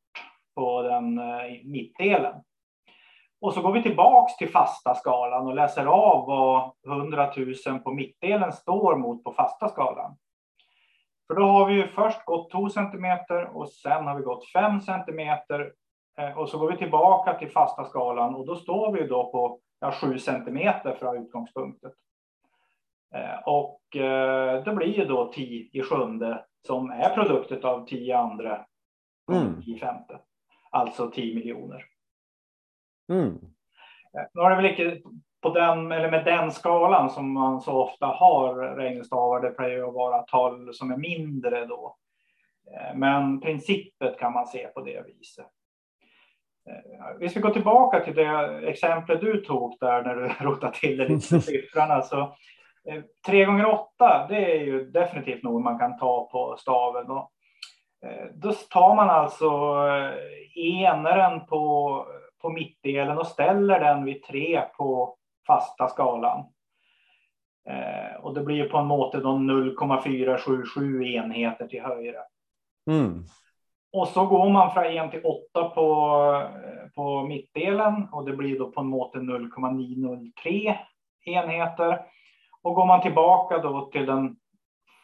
på 0.55 0.83
den 0.83 1.19
eh, 1.19 1.65
mittdelen. 1.65 2.35
Och 3.41 3.55
så 3.55 3.63
går 3.63 3.73
vi 3.73 3.83
tillbaks 3.83 4.37
till 4.37 4.49
fasta 4.49 4.95
skalan 4.95 5.47
och 5.47 5.55
läser 5.55 5.87
av 5.87 6.27
vad 6.27 6.73
100 6.87 7.33
000 7.67 7.79
på 7.79 7.93
mittdelen 7.93 8.53
står 8.53 8.97
mot 8.97 9.25
på 9.25 9.33
fasta 9.33 9.69
skalan. 9.69 10.17
För 11.27 11.35
då 11.35 11.43
har 11.43 11.67
vi 11.67 11.75
ju 11.75 11.87
först 11.87 12.25
gått 12.25 12.51
2 12.51 12.69
centimeter 12.69 13.57
och 13.57 13.69
sen 13.69 14.07
har 14.07 14.17
vi 14.17 14.23
gått 14.23 14.53
5 14.53 14.81
centimeter 14.81 15.73
eh, 16.19 16.39
och 16.39 16.49
så 16.49 16.59
går 16.59 16.71
vi 16.71 16.79
tillbaka 16.79 17.35
till 17.35 17.51
fasta 17.51 17.85
skalan 17.85 18.35
och 18.35 18.47
då 18.47 18.57
står 18.57 18.93
vi 18.93 19.07
då 19.07 19.33
på 19.33 19.61
ja, 19.81 19.93
7 19.93 20.19
centimeter 20.19 20.95
från 20.95 21.25
utgångspunkten. 21.25 21.91
Eh, 23.15 23.39
och 23.47 23.81
det 24.65 24.75
blir 24.77 24.99
ju 24.99 25.05
då 25.05 25.33
10 25.33 25.69
i 25.73 25.83
sjunde 25.83 26.45
som 26.67 26.91
är 26.91 27.15
produktet 27.15 27.65
av 27.65 27.87
tio 27.87 28.19
andra 28.19 28.67
mm. 29.33 29.63
i 29.67 29.79
femte. 29.79 30.21
Alltså 30.71 31.11
10 31.11 31.35
miljoner. 31.35 31.85
Mm. 33.09 33.35
Eh, 34.17 34.27
nu 34.35 34.41
har 34.41 34.51
det 34.51 34.57
väl 34.57 34.67
inte 34.67 35.09
på 35.43 35.55
den, 35.55 35.93
eller 35.93 36.11
med 36.11 36.25
den 36.25 36.53
skalan 36.53 37.11
som 37.11 37.33
man 37.33 37.61
så 37.61 37.83
ofta 37.83 38.07
har 38.07 38.55
räknestavar, 38.55 39.41
det 39.41 39.51
plöjer 39.51 39.89
att 39.89 39.95
vara 39.95 40.23
tal 40.23 40.75
som 40.75 40.93
är 40.93 40.97
mindre 40.97 41.67
då. 41.67 41.97
Eh, 42.75 42.97
men 42.97 43.41
principet 43.41 44.19
kan 44.19 44.33
man 44.33 44.47
se 44.47 44.67
på 44.67 44.81
det 44.81 45.07
viset. 45.07 45.47
Eh, 46.69 47.19
vi 47.19 47.29
ska 47.29 47.41
gå 47.41 47.51
tillbaka 47.51 48.01
till 48.01 48.15
det 48.15 48.61
exemplet 48.69 49.21
du 49.21 49.41
tog 49.41 49.77
där 49.81 50.03
när 50.03 50.15
du 50.15 50.29
rotade 50.45 50.73
till 50.77 50.97
det 50.97 51.09
lite 51.09 51.41
siffrorna. 51.41 52.03
Så 52.03 52.21
eh, 52.89 53.03
3 53.27 53.45
gånger 53.45 53.67
8 53.67 54.27
det 54.29 54.57
är 54.57 54.65
ju 54.65 54.91
definitivt 54.91 55.43
något 55.43 55.65
man 55.65 55.79
kan 55.79 55.99
ta 55.99 56.29
på 56.33 56.57
staven. 56.59 57.07
Då, 57.07 57.31
då 58.35 58.53
tar 58.53 58.95
man 58.95 59.11
alltså 59.11 59.51
enaren 60.55 61.47
på, 61.47 62.07
på 62.43 62.51
mittdelen 62.51 63.19
och 63.19 63.27
ställer 63.27 63.81
den 63.81 64.05
vid 64.05 64.23
3 64.23 64.63
på 64.77 65.17
fasta 65.47 65.89
skalan. 65.89 66.45
och 68.21 68.35
det 68.35 68.41
blir 68.41 68.69
på 68.69 68.79
en 68.79 68.87
måte 68.87 69.19
0,477 69.19 71.05
enheter 71.05 71.67
till 71.67 71.83
höjre. 71.83 72.19
Mm. 72.91 73.25
Och 73.93 74.09
så 74.09 74.27
går 74.27 74.51
man 74.51 74.73
från 74.73 74.85
1 74.85 75.11
till 75.11 75.25
8 75.25 75.69
på, 75.69 76.43
på 76.95 77.23
mittdelen 77.23 78.09
och 78.13 78.25
det 78.25 78.37
blir 78.37 78.59
då 78.59 78.71
på 78.71 78.81
en 78.81 78.87
måte 78.87 79.19
0,903 79.19 80.79
enheter. 81.25 82.01
Och 82.63 82.75
går 82.75 82.87
man 82.87 83.03
tillbaka 83.03 83.59
då 83.59 83.91
till 83.93 84.07
den 84.07 84.37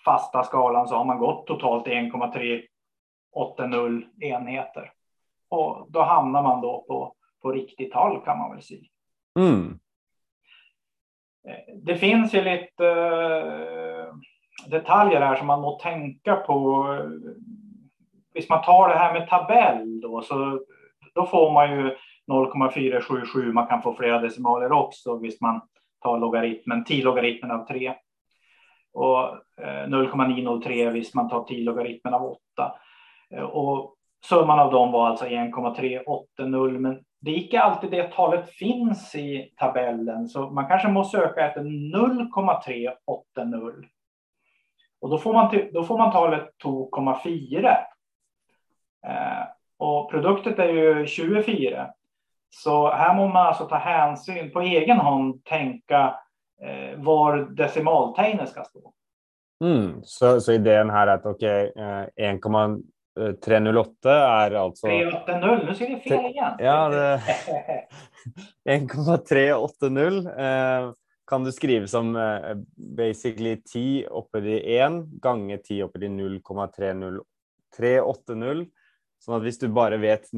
fasta 0.05 0.44
skalan 0.44 0.88
så 0.88 0.94
har 0.94 1.05
man 1.05 1.18
gått 1.18 1.46
totalt 1.46 1.87
1,380 1.87 4.02
enheter. 4.20 4.92
Och 5.48 5.87
då 5.88 6.02
hamnar 6.02 6.42
man 6.42 6.61
då 6.61 6.85
på, 6.88 7.14
på 7.42 7.52
riktigt 7.52 7.92
tal 7.92 8.24
kan 8.24 8.38
man 8.38 8.50
väl 8.50 8.62
säga. 8.62 8.88
Mm. 9.38 9.78
Det 11.74 11.96
finns 11.96 12.35
ju 12.35 12.42
lite 12.42 12.87
eh, 12.87 14.14
detaljer 14.70 15.20
här 15.20 15.37
som 15.37 15.46
man 15.46 15.61
må 15.61 15.78
tänka 15.78 16.37
på. 16.37 16.87
Visst, 18.35 18.50
man 18.50 18.64
tar 18.64 18.88
det 18.88 18.98
här 18.98 19.12
med 19.12 19.28
tabell 19.28 20.00
då, 20.00 20.22
så 20.22 20.61
då 21.14 21.26
får 21.26 21.52
man 21.52 21.70
ju 21.72 21.96
0,477. 22.26 23.52
Man 23.52 23.66
kan 23.66 23.83
få 23.83 23.94
flera 23.94 24.18
decimaler 24.18 24.72
också. 24.72 25.16
Visst 25.18 25.40
man 25.40 25.61
tar 26.02 26.18
logaritmen, 26.18 26.85
10 26.85 27.05
logaritmen 27.05 27.50
av 27.50 27.66
3. 27.66 27.94
Och 28.92 29.28
eh, 29.64 29.88
0,903 29.88 30.90
visst 30.90 31.14
man 31.14 31.28
tar 31.28 31.44
10 31.44 31.64
logaritmen 31.64 32.14
av 32.14 32.22
8. 32.22 32.40
Eh, 33.35 33.42
och 33.42 33.94
summan 34.24 34.59
av 34.59 34.72
dem 34.72 34.92
var 34.92 35.07
alltså 35.07 35.26
1,380. 35.26 36.78
Men 36.78 37.05
det 37.22 37.30
är 37.30 37.35
inte 37.35 37.61
alltid 37.61 37.90
det 37.90 38.12
talet 38.12 38.50
finns 38.50 39.14
i 39.14 39.52
tabellen, 39.56 40.28
så 40.28 40.50
man 40.50 40.68
kanske 40.68 40.88
måste 40.88 41.18
söka 41.18 41.46
efter 41.46 41.61
0,380. 41.61 43.88
Och 45.00 45.11
då 45.11 45.18
får 45.18 45.32
man, 45.32 45.68
då 45.72 45.85
får 45.85 45.98
man 45.98 46.12
talet 46.12 46.50
2,4. 46.64 47.76
Eh, 49.06 49.44
och 49.76 50.11
produktet 50.11 50.58
är 50.58 50.68
ju 50.68 51.06
24. 51.06 51.90
Så 52.50 52.90
här 52.90 53.14
måste 53.14 53.35
man 53.35 53.46
alltså 53.46 53.64
ta 53.64 53.76
hänsyn 53.76 54.50
på 54.50 54.61
egen 54.61 54.98
hand, 54.98 55.44
tänka 55.44 56.14
eh, 56.62 57.00
var 57.00 57.37
decimaltegnet 57.37 58.48
ska 58.48 58.64
stå. 58.64 58.92
Mm, 59.64 60.00
så, 60.02 60.40
så 60.40 60.52
idén 60.52 60.90
här 60.90 61.06
är 61.06 61.14
att 61.14 61.26
okej, 61.26 61.70
okay, 61.70 62.24
eh, 62.24 62.30
308 63.44 64.12
är 64.12 64.51
alltså... 64.51 64.87
380, 64.87 65.66
nu 65.66 65.75
ser 65.75 65.88
det 65.88 66.01
fel 66.01 66.27
igen. 66.27 66.53
Ja, 66.59 66.88
det... 66.88 67.22
1,380 68.70 70.29
eh, 70.38 70.92
kan 71.27 71.44
du 71.44 71.53
skriva 71.53 71.87
som 71.87 72.16
eh, 72.16 72.55
basically 72.96 73.62
10 73.72 74.09
upphöjt 74.09 74.44
i 74.44 74.77
1 74.77 74.92
gånger 75.20 75.57
10 75.57 75.85
upphöjt 75.85 76.05
i 76.05 76.09
0,380. 76.09 78.66
Så 79.18 79.35
att 79.35 79.42
om 79.42 79.51
du 79.61 79.68
bara 79.68 79.96
vet 79.96 80.31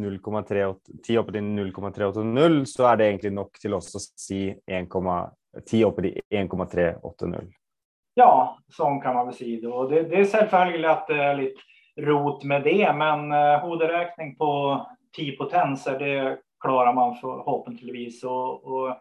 10 1.06 1.18
upphöjt 1.18 1.36
i 1.36 1.40
0,380 1.40 2.64
så 2.64 2.86
är 2.86 2.96
det 2.96 3.06
egentligen 3.06 3.34
nog 3.34 3.52
till 3.52 3.74
oss 3.74 3.96
att 3.96 4.02
säga 4.20 4.54
10 5.66 5.86
upphöjt 5.86 6.16
i 6.30 6.36
1,380. 6.36 7.28
Ja, 8.14 8.58
så 8.68 8.84
kan 8.84 9.14
man 9.14 9.26
väl 9.26 9.34
säga. 9.34 9.86
Det, 9.88 10.02
det 10.02 10.16
är 10.16 10.24
självklart 10.24 10.98
att 10.98 11.06
det 11.06 11.24
är 11.24 11.36
lite 11.36 11.60
rot 11.96 12.44
med 12.44 12.62
det, 12.62 12.92
men 12.92 13.32
eh, 13.32 13.60
hoderäkning 13.60 14.36
på 14.36 14.80
10 15.16 15.36
potenser, 15.36 15.98
det 15.98 16.38
klarar 16.60 16.92
man 16.92 17.14
förhoppningsvis. 17.14 18.24
Och, 18.24 18.64
och 18.64 18.96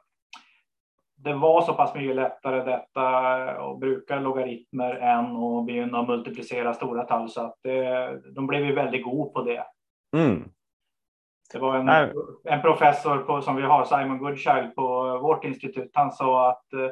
det 1.16 1.34
var 1.34 1.62
så 1.62 1.74
pass 1.74 1.96
mycket 1.96 2.16
lättare 2.16 2.64
detta 2.72 3.10
att 3.50 3.80
bruka 3.80 4.20
logaritmer 4.20 4.96
än 4.96 5.36
att 5.36 5.66
begynna 5.66 6.04
multiplicera 6.04 6.74
stora 6.74 7.04
tal 7.04 7.30
så 7.30 7.42
att 7.42 7.56
det, 7.64 8.20
de 8.36 8.48
blev 8.48 8.66
ju 8.66 8.74
väldigt 8.74 9.04
god 9.04 9.34
på 9.34 9.42
det. 9.42 9.66
Mm. 10.16 10.44
Det 11.54 11.60
var 11.60 11.76
en, 11.76 11.90
en 12.44 12.62
professor 12.62 13.18
på, 13.18 13.42
som 13.42 13.56
vi 13.56 13.62
har, 13.62 13.86
Simon 13.86 14.18
Goodchild 14.18 14.76
på 14.76 15.18
vårt 15.18 15.46
institut. 15.46 15.92
Han 15.94 16.12
sa 16.12 16.50
att 16.50 16.74
eh, 16.74 16.80
Eh, 16.80 16.92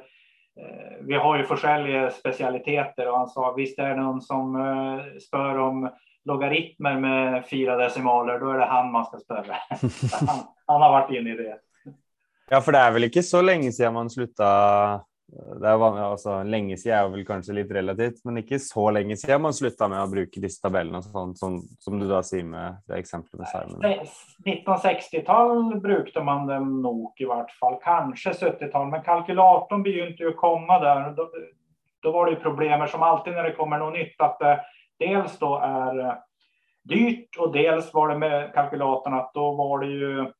vi 1.11 1.17
har 1.17 1.37
ju 1.37 1.45
olika 1.45 2.11
specialiteter 2.11 3.09
och 3.09 3.17
han 3.17 3.29
sa 3.29 3.53
visst 3.57 3.79
är 3.79 3.89
det 3.89 3.95
någon 3.95 4.21
som 4.21 4.55
eh, 4.55 5.19
spör 5.19 5.57
om 5.57 5.89
logaritmer 6.25 6.99
med 6.99 7.45
fyra 7.49 7.77
decimaler, 7.77 8.39
då 8.39 8.49
är 8.49 8.57
det 8.57 8.65
han 8.65 8.91
man 8.91 9.05
ska 9.05 9.17
spöra. 9.17 9.55
han, 10.27 10.39
han, 10.65 10.81
har 10.81 10.91
varit 10.91 11.11
inne 11.11 11.33
i 11.33 11.37
det. 11.37 11.57
Ja, 12.49 12.61
för 12.61 12.71
det 12.71 12.77
är 12.77 12.91
väl 12.91 13.03
inte 13.03 13.23
så 13.23 13.41
länge 13.41 13.71
sedan 13.71 13.93
man 13.93 14.09
slutade 14.09 15.01
det 15.31 15.67
er 15.67 15.77
vanlig, 15.79 16.01
altså, 16.03 16.33
Lenge 16.43 16.75
siden 16.79 16.97
er 16.97 17.11
vel 17.13 17.23
kanskje 17.27 17.55
litt 17.55 17.69
relativt, 17.71 18.19
men 18.27 18.41
ikke 18.41 18.59
så 18.59 18.89
lenge 18.91 19.15
siden 19.19 19.45
man 19.45 19.55
slutta 19.55 19.87
med 19.91 20.01
å 20.03 20.09
bruke 20.11 20.43
disse 20.43 20.59
tabellene, 20.63 20.99
sånn, 21.05 21.31
sånn, 21.39 21.59
som 21.79 22.01
du 22.01 22.07
da 22.09 22.19
sier 22.25 22.43
med 22.47 22.81
det 22.89 22.99
eksempelet 22.99 23.39
med 23.39 23.51
Simon. 23.53 24.09
1960-tall 24.43 25.79
brukte 25.83 26.23
man 26.27 26.49
dem 26.49 26.73
nog 26.83 27.23
i 27.23 27.29
vart 27.29 27.53
fall, 27.61 27.79
kanske 27.83 28.35
70-tal, 28.41 28.89
men 28.91 29.05
kalkylatorn 29.07 29.85
begynte 29.87 30.27
ju 30.27 30.33
komma 30.39 30.79
där. 30.83 31.13
Da, 31.15 31.29
då 32.03 32.11
var 32.11 32.25
det 32.25 32.35
ju 32.35 32.43
problemer 32.43 32.87
som 32.87 33.03
alltid 33.03 33.33
när 33.33 33.43
det 33.43 33.55
kommer 33.55 33.79
något 33.79 33.93
nytt, 33.93 34.21
att 34.21 34.39
det 34.39 34.51
eh, 34.51 34.59
dels 34.99 35.39
då 35.39 35.57
är 35.57 35.99
eh, 35.99 36.13
dyrt 36.83 37.37
och 37.39 37.53
dels 37.53 37.93
var 37.93 38.09
det 38.09 38.17
med 38.17 38.53
kalkylatorn 38.53 39.13
att 39.13 39.33
då 39.33 39.51
var 39.51 39.79
det 39.79 39.87
ju 39.87 40.31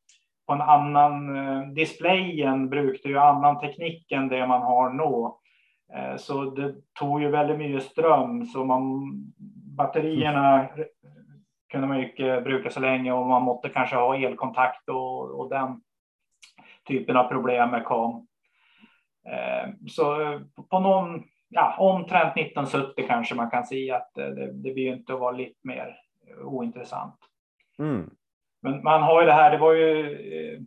på 0.52 0.56
en 0.56 0.68
annan 0.68 1.36
eh, 1.36 1.68
displayen 1.68 2.68
brukade 2.68 3.08
ju 3.08 3.18
annan 3.18 3.60
teknik 3.60 4.12
än 4.12 4.28
det 4.28 4.46
man 4.46 4.62
har 4.62 4.90
nu. 4.90 5.30
Eh, 5.98 6.16
så 6.16 6.44
det 6.44 6.74
tog 6.98 7.22
ju 7.22 7.28
väldigt 7.28 7.58
mycket 7.58 7.82
ström 7.82 8.46
så 8.46 8.64
man 8.64 9.12
batterierna 9.76 10.68
kunde 11.70 11.86
man 11.86 11.98
ju 11.98 12.10
inte 12.10 12.40
bruka 12.40 12.70
så 12.70 12.80
länge 12.80 13.12
och 13.12 13.26
man 13.26 13.42
måste 13.42 13.68
kanske 13.68 13.96
ha 13.96 14.16
elkontakt 14.16 14.88
och, 14.88 15.40
och 15.40 15.48
den 15.48 15.80
typen 16.88 17.16
av 17.16 17.24
problem 17.24 17.84
kom. 17.84 18.26
Eh, 19.28 19.70
så 19.88 20.22
eh, 20.22 20.40
på 20.70 20.80
någon, 20.80 21.22
ja, 21.48 21.76
omtrent 21.78 22.36
1970 22.36 23.04
kanske 23.08 23.34
man 23.34 23.50
kan 23.50 23.66
säga 23.66 23.96
att 23.96 24.18
eh, 24.18 24.26
det, 24.26 24.52
det 24.52 24.74
blir 24.74 24.92
inte 24.92 25.14
att 25.14 25.20
vara 25.20 25.36
lite 25.36 25.60
mer 25.62 25.96
ointressant. 26.44 27.16
Mm. 27.78 28.10
Men 28.62 28.82
man 28.82 29.02
har 29.02 29.20
ju 29.20 29.26
det 29.26 29.32
här, 29.32 29.50
det 29.50 29.58
var 29.58 29.72
ju 29.72 30.12
eh, 30.12 30.60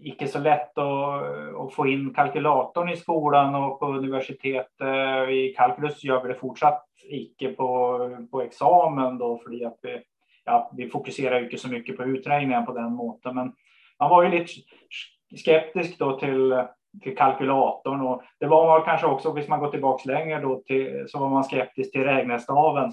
icke 0.00 0.28
så 0.28 0.38
lätt 0.38 0.78
att, 0.78 1.22
att, 1.56 1.74
få 1.74 1.86
in 1.86 2.14
kalkylatorn 2.14 2.88
i 2.88 2.96
skolan 2.96 3.54
och 3.54 3.78
på 3.80 3.86
universitet. 3.86 4.68
I 5.30 5.54
kalkylus 5.56 6.04
gör 6.04 6.22
vi 6.22 6.28
det 6.28 6.38
fortsatt 6.38 6.84
icke 7.08 7.48
på, 7.48 7.98
på 8.30 8.42
examen 8.42 9.18
då, 9.18 9.38
för 9.38 9.66
att 9.66 9.78
vi, 9.82 10.02
ja, 10.44 10.72
vi 10.76 10.90
fokuserar 10.90 11.44
inte 11.44 11.56
så 11.56 11.68
mycket 11.68 11.96
på 11.96 12.04
uträkningar 12.04 12.62
på 12.62 12.72
den 12.72 12.92
måten. 12.92 13.34
Men 13.34 13.52
man 13.98 14.10
var 14.10 14.22
ju 14.22 14.30
lite 14.30 14.52
skeptisk 15.36 15.98
då 15.98 16.18
till 16.18 16.64
kalkylatorn 17.16 18.00
och 18.00 18.22
det 18.40 18.46
var 18.46 18.66
man 18.66 18.82
kanske 18.82 19.06
också, 19.06 19.30
om 19.30 19.42
man 19.48 19.60
går 19.60 19.70
tillbaks 19.70 20.06
längre 20.06 20.40
då, 20.40 20.62
till, 20.66 21.04
så 21.08 21.18
var 21.18 21.28
man 21.28 21.44
skeptisk 21.44 21.92
till 21.92 22.04
räknestaven. 22.04 22.92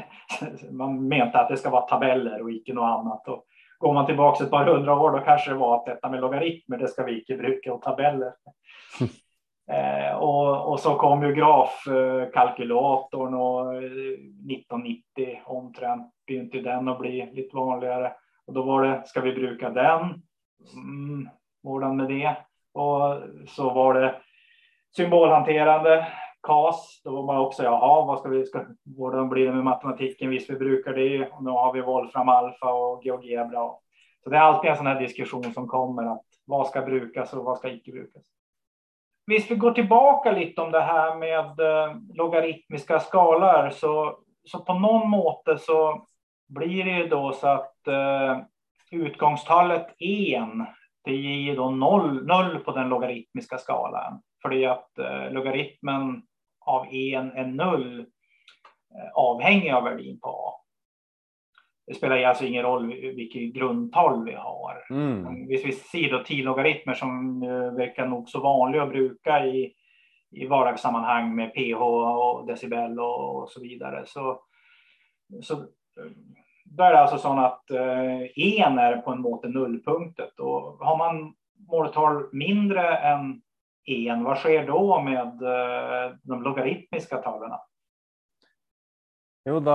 man 0.70 1.08
menade 1.08 1.40
att 1.40 1.48
det 1.48 1.56
ska 1.56 1.70
vara 1.70 1.82
tabeller 1.82 2.42
och 2.42 2.50
icke 2.50 2.74
något 2.74 2.98
annat. 2.98 3.28
Och 3.28 3.44
går 3.78 3.94
man 3.94 4.06
tillbaka 4.06 4.44
ett 4.44 4.50
par 4.50 4.64
hundra 4.64 5.00
år, 5.00 5.10
då 5.10 5.18
kanske 5.18 5.50
det 5.50 5.56
var 5.56 5.76
att 5.76 5.86
detta 5.86 6.10
med 6.10 6.20
logaritmer, 6.20 6.78
det 6.78 6.88
ska 6.88 7.04
vi 7.04 7.18
icke 7.18 7.36
bruka 7.36 7.74
och 7.74 7.82
tabeller. 7.82 8.32
eh, 9.70 10.16
och, 10.16 10.72
och, 10.72 10.80
så 10.80 10.94
kom 10.94 11.22
ju 11.22 11.34
grafkalkylatorn 11.34 13.34
och 13.34 13.74
1990 13.74 15.02
eh, 15.82 15.96
begynte 16.26 16.58
den 16.58 16.88
att 16.88 16.98
bli 16.98 17.30
lite 17.32 17.56
vanligare. 17.56 18.12
Och 18.46 18.52
då 18.52 18.62
var 18.62 18.82
det, 18.82 19.02
ska 19.06 19.20
vi 19.20 19.32
bruka 19.32 19.70
den? 19.70 20.22
Mm, 20.74 21.28
Hvordan 21.62 21.96
med 21.96 22.08
det? 22.08 22.36
Och 22.76 23.22
så 23.48 23.70
var 23.70 23.94
det 23.94 24.14
symbolhanterande 24.96 26.06
KAS, 26.42 27.00
då 27.04 27.10
var 27.10 27.22
man 27.22 27.36
också, 27.36 27.62
jaha, 27.62 28.04
vad 28.04 28.18
ska 28.18 28.28
vi, 28.28 28.46
ska, 28.46 28.58
hur 28.84 29.28
blir 29.28 29.46
det 29.46 29.52
med 29.52 29.64
matematiken? 29.64 30.30
Visst, 30.30 30.50
vi 30.50 30.54
brukar 30.54 30.92
det 30.92 31.28
och 31.28 31.44
nu 31.44 31.50
har 31.50 31.72
vi 31.72 31.80
Wolfram 31.80 32.28
Alpha 32.28 32.72
och 32.72 33.04
GeoGebra. 33.04 33.70
Så 34.24 34.30
det 34.30 34.36
är 34.36 34.40
alltid 34.40 34.70
en 34.70 34.76
sån 34.76 34.86
här 34.86 35.00
diskussion 35.00 35.52
som 35.52 35.68
kommer 35.68 36.12
att 36.12 36.24
vad 36.44 36.66
ska 36.66 36.82
brukas 36.82 37.32
och 37.32 37.44
vad 37.44 37.58
ska 37.58 37.70
icke 37.70 37.92
brukas. 37.92 38.22
Visst, 39.26 39.50
vi 39.50 39.54
går 39.54 39.72
tillbaka 39.72 40.32
lite 40.32 40.60
om 40.60 40.72
det 40.72 40.80
här 40.80 41.14
med 41.14 41.60
eh, 41.60 41.96
logaritmiska 42.14 43.00
skalor 43.00 43.70
så, 43.70 44.18
så 44.44 44.58
på 44.58 44.74
någon 44.74 45.10
måte 45.10 45.58
så 45.58 46.06
blir 46.48 46.84
det 46.84 46.90
ju 46.90 47.06
då 47.06 47.32
så 47.32 47.48
att 47.48 47.88
eh, 47.88 48.38
utgångstalet 48.90 49.86
en, 49.98 50.66
det 51.06 51.16
ger 51.16 51.56
då 51.56 51.70
noll, 51.70 52.26
noll 52.26 52.58
på 52.58 52.72
den 52.72 52.88
logaritmiska 52.88 53.58
skalan. 53.58 54.22
För 54.42 54.66
att 54.66 54.98
eh, 54.98 55.32
logaritmen 55.32 56.22
av 56.60 56.86
en 56.94 57.32
är 57.32 57.46
null 57.46 58.00
eh, 58.00 59.12
avhängig 59.14 59.70
av 59.70 59.84
värdin 59.84 60.20
på 60.20 60.28
A. 60.28 60.52
Det 61.86 61.94
spelar 61.94 62.22
alltså 62.22 62.44
ingen 62.44 62.62
roll 62.62 62.86
vilket 62.92 63.54
grundtal 63.54 64.24
vi 64.24 64.32
har. 64.32 64.86
Mm. 64.90 65.46
Hvis 65.46 65.64
vi 65.64 65.72
ser 65.72 66.10
då 66.10 66.24
10 66.24 66.44
logaritmer 66.44 66.94
som 66.94 67.42
eh, 67.42 67.72
verkar 67.72 68.06
nog 68.06 68.28
så 68.28 68.40
vanliga 68.40 68.82
att 68.82 68.88
bruka 68.88 69.46
i, 69.46 69.72
i 70.30 70.46
vardagssammanhang 70.46 71.34
med 71.34 71.54
pH 71.54 71.82
och 71.82 72.46
decibel 72.46 73.00
och, 73.00 73.42
och 73.42 73.50
så 73.50 73.60
vidare. 73.60 74.02
Så, 74.06 74.40
så 75.42 75.66
då 76.70 76.84
är 76.84 76.92
det 76.92 77.00
alltså 77.00 77.18
så 77.18 77.38
att 77.38 77.70
eh, 77.70 78.38
en 78.38 78.78
är 78.78 78.96
på 78.96 79.10
en 79.10 79.20
måte 79.20 79.48
nullpunktet 79.48 80.40
och 80.40 80.78
har 80.78 80.96
man 80.96 81.34
måltal 81.68 82.28
mindre 82.32 82.96
än 82.96 83.42
en, 84.08 84.24
vad 84.24 84.38
sker 84.38 84.66
då 84.66 85.00
med 85.02 85.42
eh, 85.42 86.16
de 86.22 86.42
logaritmiska 86.42 87.16
talen? 87.16 87.50
Jo, 89.44 89.60
då 89.60 89.72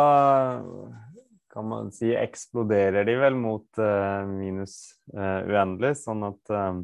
kan 1.54 1.68
man 1.68 1.92
säga 1.92 2.22
exploderar 2.22 3.04
de 3.04 3.16
väl 3.16 3.36
mot 3.36 3.78
eh, 3.78 4.26
minus 4.26 4.92
eh, 5.14 5.50
oändligt. 5.50 5.98
uendelig, 5.98 6.24
att. 6.24 6.50
Eh, 6.50 6.82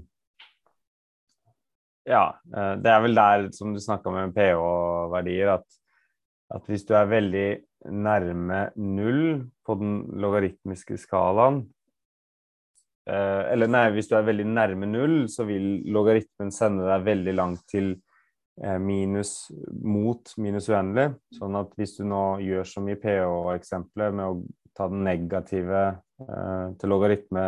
ja, 2.04 2.40
det 2.84 2.90
är 2.90 3.02
väl 3.02 3.16
där 3.16 3.50
som 3.52 3.74
du 3.74 3.80
snackar 3.80 4.12
med 4.12 4.34
pH-värdier, 4.36 5.48
att, 5.48 5.68
att 6.50 6.70
om 6.70 6.88
du 6.88 6.96
är 6.96 7.06
väldigt 7.06 7.66
närme 7.86 8.72
null 8.76 9.50
på 9.66 9.76
den 10.86 10.98
skalan 10.98 11.62
eh, 13.10 13.44
Eller 13.54 13.68
nej, 13.68 13.92
hvis 13.92 14.10
du 14.10 14.16
är 14.16 14.22
väldigt 14.22 14.48
nära 14.48 14.76
null, 14.76 15.30
så 15.30 15.44
vill 15.44 15.84
logaritmen 15.92 16.52
sända 16.52 16.86
dig 16.86 17.04
väldigt 17.04 17.36
långt 17.36 17.68
till 17.68 18.02
eh, 18.64 18.80
minus 18.80 19.48
mot 19.72 20.38
minus 20.38 20.70
uendelig. 20.70 21.16
Sånn 21.40 21.56
at 21.56 21.72
hvis 21.78 21.98
du 21.98 22.04
nå 22.06 22.40
gjør 22.44 22.68
som 22.68 22.90
i 22.90 22.96
PH-eksempelet 22.96 24.14
med 24.14 24.26
å 24.26 24.44
ta 24.78 24.90
den 24.92 25.04
negative 25.08 25.88
eh, 26.22 26.68
til 26.80 26.94
logaritme, 26.94 27.48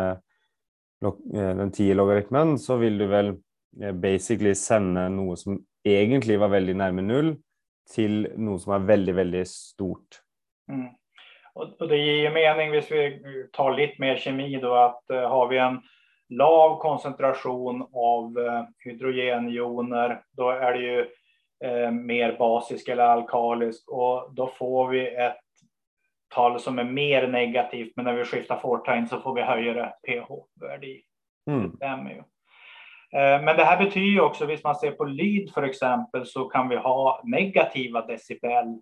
eh, 1.04 1.52
den 1.62 1.72
tio-logaritmen, 1.76 2.58
så 2.58 2.80
vil 2.80 2.98
du 2.98 3.06
vel 3.10 3.36
basically 4.02 4.50
sende 4.58 5.04
noe 5.14 5.36
som 5.38 5.60
egentlig 5.86 6.40
var 6.40 6.50
veldig 6.50 6.74
nærme 6.74 7.04
null, 7.06 7.36
till 7.90 8.32
något 8.36 8.62
som 8.62 8.72
är 8.72 8.78
väldigt, 8.78 9.14
väldigt 9.14 9.48
stort. 9.48 10.22
Mm. 10.72 10.86
Och, 11.54 11.88
det 11.88 11.96
ger 11.96 12.14
ju 12.14 12.30
mening, 12.30 12.70
om 12.70 12.82
vi 12.90 13.48
tar 13.52 13.72
lite 13.72 13.94
mer 13.98 14.16
kemi 14.16 14.56
då, 14.56 14.74
att 14.74 15.02
uh, 15.12 15.20
har 15.20 15.48
vi 15.48 15.58
en 15.58 15.82
lav 16.28 16.78
koncentration 16.78 17.88
av 17.94 18.38
uh, 18.38 18.62
hydrogenjoner, 18.78 20.22
då 20.32 20.50
är 20.50 20.72
det 20.72 20.78
ju 20.78 21.00
uh, 21.64 21.90
mer 21.90 22.36
basisk 22.38 22.88
eller 22.88 23.04
alkalisk 23.04 23.90
och 23.90 24.34
då 24.34 24.46
får 24.46 24.88
vi 24.88 25.14
ett 25.14 25.40
tal 26.34 26.60
som 26.60 26.78
är 26.78 26.84
mer 26.84 27.28
negativt, 27.28 27.92
men 27.96 28.04
när 28.04 28.14
vi 28.14 28.24
skiftar 28.24 28.56
forttegn 28.56 29.06
så 29.06 29.20
får 29.20 29.34
vi 29.34 29.42
högre 29.42 29.92
pH-värde 30.06 30.86
i. 30.86 31.02
Mm. 31.50 31.72
Eh, 33.12 33.42
men 33.42 33.56
det 33.56 33.64
här 33.64 33.84
betyder 33.84 34.06
ju 34.06 34.20
också, 34.20 34.46
hvis 34.46 34.64
man 34.64 34.74
ser 34.74 34.90
på 34.90 35.04
lyd 35.04 35.50
för 35.54 35.62
exempel, 35.62 36.26
så 36.26 36.44
kan 36.44 36.68
vi 36.68 36.76
ha 36.76 37.22
negativa 37.24 38.06
decibel. 38.06 38.80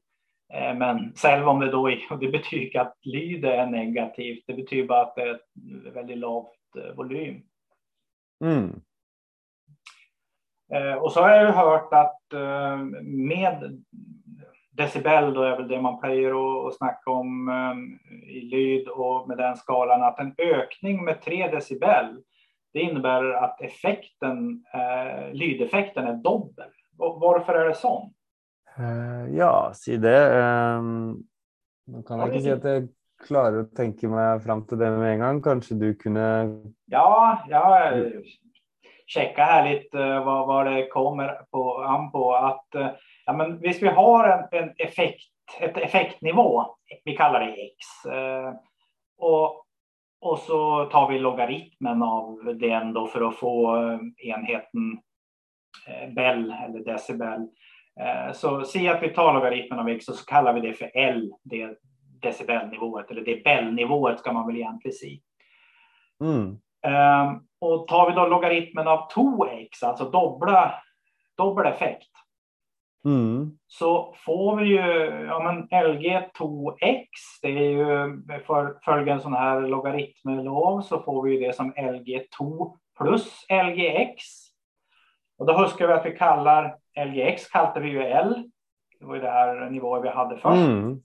Eh, 0.53 0.75
men 0.75 1.13
själv 1.17 1.49
om 1.49 1.61
det 1.61 1.71
då 1.71 1.81
och 2.11 2.19
det 2.21 2.29
betyder 2.29 2.81
att 2.81 2.97
lyd 3.03 3.45
är 3.45 3.67
negativt, 3.67 4.45
det 4.47 4.55
betyder 4.55 4.89
bara 4.89 5.03
att 5.03 5.15
det 5.15 5.23
är 5.23 5.35
ett 5.35 5.95
väldigt 5.95 6.19
lågt 6.19 6.57
eh, 6.77 6.95
volym. 6.97 7.43
Mm. 8.45 8.81
Och 11.01 11.13
så 11.13 11.21
har 11.21 11.31
jag 11.31 11.45
ju 11.45 11.51
hört 11.51 11.93
att 11.93 12.23
med 13.03 13.83
decibel 14.71 15.35
då 15.35 15.43
är 15.43 15.57
väl 15.57 15.69
det 15.69 15.81
man 15.81 16.01
plejer 16.01 16.31
att 16.69 16.77
snacka 16.77 17.11
om 17.11 17.49
um, 17.49 17.99
i 18.29 18.41
lyd 18.41 18.89
och 18.89 19.29
med 19.29 19.37
den 19.37 19.57
skalan 19.57 20.03
att 20.03 20.19
en 20.19 20.35
ökning 20.39 21.05
med 21.05 21.23
3 21.23 21.49
decibel 21.49 22.23
det 22.73 22.81
innebär 22.81 23.33
att 23.33 23.61
effekten, 23.61 24.65
lydeffekten 25.33 26.07
är 26.07 26.15
dobbel. 26.15 26.71
Och 26.99 27.21
varför 27.21 27.55
är 27.55 27.69
det 27.69 27.75
så? 27.75 28.13
Uh, 28.81 29.37
ja, 29.37 29.73
si 29.75 29.97
det. 29.97 30.41
Um, 30.77 31.23
man 31.87 32.03
kan 32.03 32.23
inte 32.23 32.41
säga 32.41 32.55
att 32.55 32.65
jag 32.65 32.89
klarar 33.27 33.61
att 33.61 33.77
tänka 33.77 34.09
mig 34.09 34.41
fram 34.41 34.67
till 34.67 34.79
det 34.79 34.91
med 34.91 35.13
en 35.13 35.21
gång. 35.21 35.43
Kanske 35.43 35.75
du 35.75 35.95
kunde? 35.95 36.49
Ja, 36.85 37.45
ja 37.49 37.93
checka 39.07 39.45
här 39.45 39.71
lite 39.71 39.99
uh, 39.99 40.25
vad, 40.25 40.47
vad 40.47 40.67
det 40.67 40.89
kommer 40.89 41.41
på, 41.51 41.83
an 41.83 42.13
på. 42.13 42.35
Att 42.35 42.67
Ja, 43.29 43.35
men 43.35 43.59
visst, 43.61 43.83
vi 43.83 43.89
har 43.89 44.29
en, 44.29 44.63
en 44.63 44.75
effekt, 44.79 45.23
ett 45.61 45.77
effektnivå, 45.77 46.65
vi 47.05 47.17
kallar 47.17 47.41
det 47.41 47.53
X. 47.53 48.13
Eh, 48.13 48.55
och, 49.19 49.65
och 50.21 50.39
så 50.39 50.85
tar 50.85 51.09
vi 51.09 51.19
logaritmen 51.19 52.03
av 52.03 52.57
den 52.61 52.93
då 52.93 53.07
för 53.07 53.29
att 53.29 53.37
få 53.37 53.77
eh, 53.77 53.99
enheten 54.17 55.01
eh, 55.87 56.15
Bell 56.15 56.55
eller 56.65 56.85
decibel. 56.85 57.49
Eh, 58.01 58.33
så 58.33 58.65
se 58.65 58.89
att 58.89 59.03
vi 59.03 59.09
tar 59.09 59.35
logaritmen 59.35 59.79
av 59.79 59.89
X 59.89 60.09
och 60.09 60.15
så 60.15 60.25
kallar 60.25 60.53
vi 60.53 60.61
det 60.61 60.75
för 60.75 60.91
L, 60.95 61.33
det 61.43 61.79
decibelnivået, 62.23 63.11
eller 63.11 63.23
det 63.23 63.45
Bell-nivået 63.45 64.19
ska 64.19 64.33
man 64.33 64.47
väl 64.47 64.57
egentligen 64.57 64.95
säga. 64.95 65.19
Mm. 66.21 66.59
Eh, 66.87 67.41
och 67.61 67.89
tar 67.89 68.11
vi 68.11 68.17
då 68.17 68.27
logaritmen 68.27 68.89
av 68.89 69.11
2x, 69.11 69.85
alltså 69.85 70.05
dubbla, 70.05 70.75
dubbel 71.37 71.67
effekt, 71.67 72.11
Mm. 73.05 73.59
Så 73.67 74.15
får 74.25 74.57
vi 74.57 74.67
ju 74.67 75.27
ja, 75.27 75.43
men 75.43 75.69
LG2X, 75.69 77.09
det 77.43 77.49
är 77.49 77.71
ju 77.71 78.23
för 78.47 79.09
en 79.09 79.21
sån 79.21 79.33
här 79.33 79.61
logaritmlov 79.61 80.81
så 80.81 81.03
får 81.03 81.23
vi 81.23 81.33
ju 81.33 81.47
det 81.47 81.53
som 81.53 81.73
LG2 81.75 82.73
plus 82.99 83.47
LGX. 83.49 84.25
Och 85.39 85.47
då 85.47 85.53
huskar 85.53 85.87
vi 85.87 85.93
att 85.93 86.07
vi 86.07 86.17
kallar 86.17 86.77
LGX 87.07 87.49
kallade 87.49 87.81
vi 87.81 87.89
ju 87.89 88.03
L. 88.03 88.51
Det 89.01 89.07
var 89.07 89.15
ju 89.15 89.21
det 89.21 89.31
här 89.31 89.71
nivån 89.71 90.03
vi 90.03 90.09
hade 90.09 90.37
först. 90.37 90.69
Mm. 90.69 91.01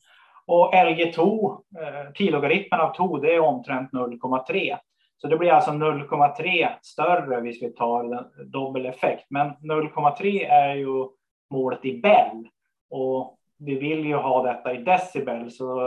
Och 0.45 0.73
LG2, 0.73 1.51
eh, 1.79 2.11
T-logaritmen 2.11 2.79
av 2.79 2.93
2, 2.95 3.17
det 3.17 3.35
är 3.35 3.39
omtrent 3.39 3.91
0,3. 3.91 4.77
Så 5.17 5.27
det 5.27 5.37
blir 5.37 5.51
alltså 5.51 5.71
0,3 5.71 6.69
större 6.81 7.37
om 7.37 7.43
vi 7.43 7.73
tar 7.73 8.29
dubbel 8.45 8.85
effekt. 8.85 9.25
Men 9.29 9.47
0,3 9.47 10.47
är 10.49 10.75
ju 10.75 11.07
målet 11.51 11.85
i 11.85 12.01
Bell. 12.01 12.47
Och 12.89 13.37
vi 13.59 13.75
vill 13.75 14.05
ju 14.05 14.15
ha 14.15 14.43
detta 14.43 14.73
i 14.73 14.77
decibel, 14.77 15.51
så 15.51 15.81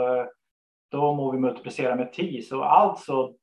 då 0.91 1.13
må 1.13 1.31
vi 1.31 1.37
multiplicera 1.37 1.95
med 1.95 2.13
10. 2.13 2.41
Så 2.41 2.63
alltså 2.63 3.33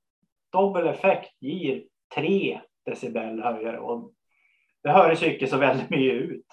dubbel 0.52 0.86
effekt 0.86 1.36
ger 1.40 1.82
3 2.14 2.60
decibel 2.86 3.42
högre 3.42 3.78
och 3.78 4.10
det 4.84 5.26
ju 5.26 5.32
inte 5.32 5.46
så 5.46 5.58
väldigt 5.58 5.90
mycket 5.90 6.14
ut. 6.14 6.46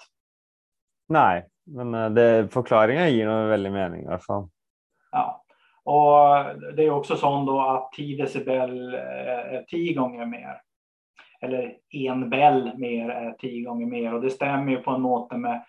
Nej, 1.08 1.48
men 1.66 2.16
eh, 2.18 2.48
förklaringen 2.48 3.14
ger 3.14 3.26
nog 3.26 3.48
väldigt 3.48 3.72
mening 3.72 4.02
i 4.02 4.06
alla 4.06 4.18
fall. 4.18 4.48
Ja, 5.10 5.44
och 5.84 6.44
det 6.76 6.82
är 6.82 6.90
också 6.90 7.16
så 7.16 7.44
då 7.44 7.60
att 7.60 7.92
10 7.92 8.22
decibel 8.22 8.94
är 8.94 9.64
10 9.68 9.94
gånger 9.94 10.26
mer 10.26 10.60
eller 11.42 11.76
en 11.90 12.30
bell 12.30 12.78
mer 12.78 13.08
är 13.08 13.32
tio 13.32 13.64
gånger 13.64 13.86
mer 13.86 14.14
och 14.14 14.20
det 14.20 14.30
stämmer 14.30 14.72
ju 14.72 14.78
på 14.78 14.90
en 14.90 15.00
måte 15.00 15.36
med 15.36 15.64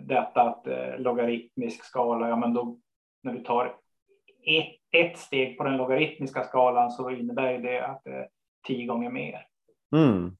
detta 0.00 0.42
att 0.42 0.66
eh, 0.66 0.98
logaritmisk 0.98 1.84
skala, 1.84 2.28
ja 2.28 2.36
men 2.36 2.54
då 2.54 2.78
när 3.22 3.32
du 3.32 3.40
tar 3.40 3.66
ett, 4.46 4.74
ett 4.92 5.18
steg 5.18 5.58
på 5.58 5.64
den 5.64 5.76
logaritmiska 5.76 6.44
skalan 6.44 6.90
så 6.90 7.10
innebär 7.10 7.58
det 7.58 7.86
att 7.86 8.00
det 8.04 8.10
är 8.10 8.28
tio 8.66 8.86
gånger 8.86 9.10
mer. 9.10 9.46
Mm. 9.96 10.36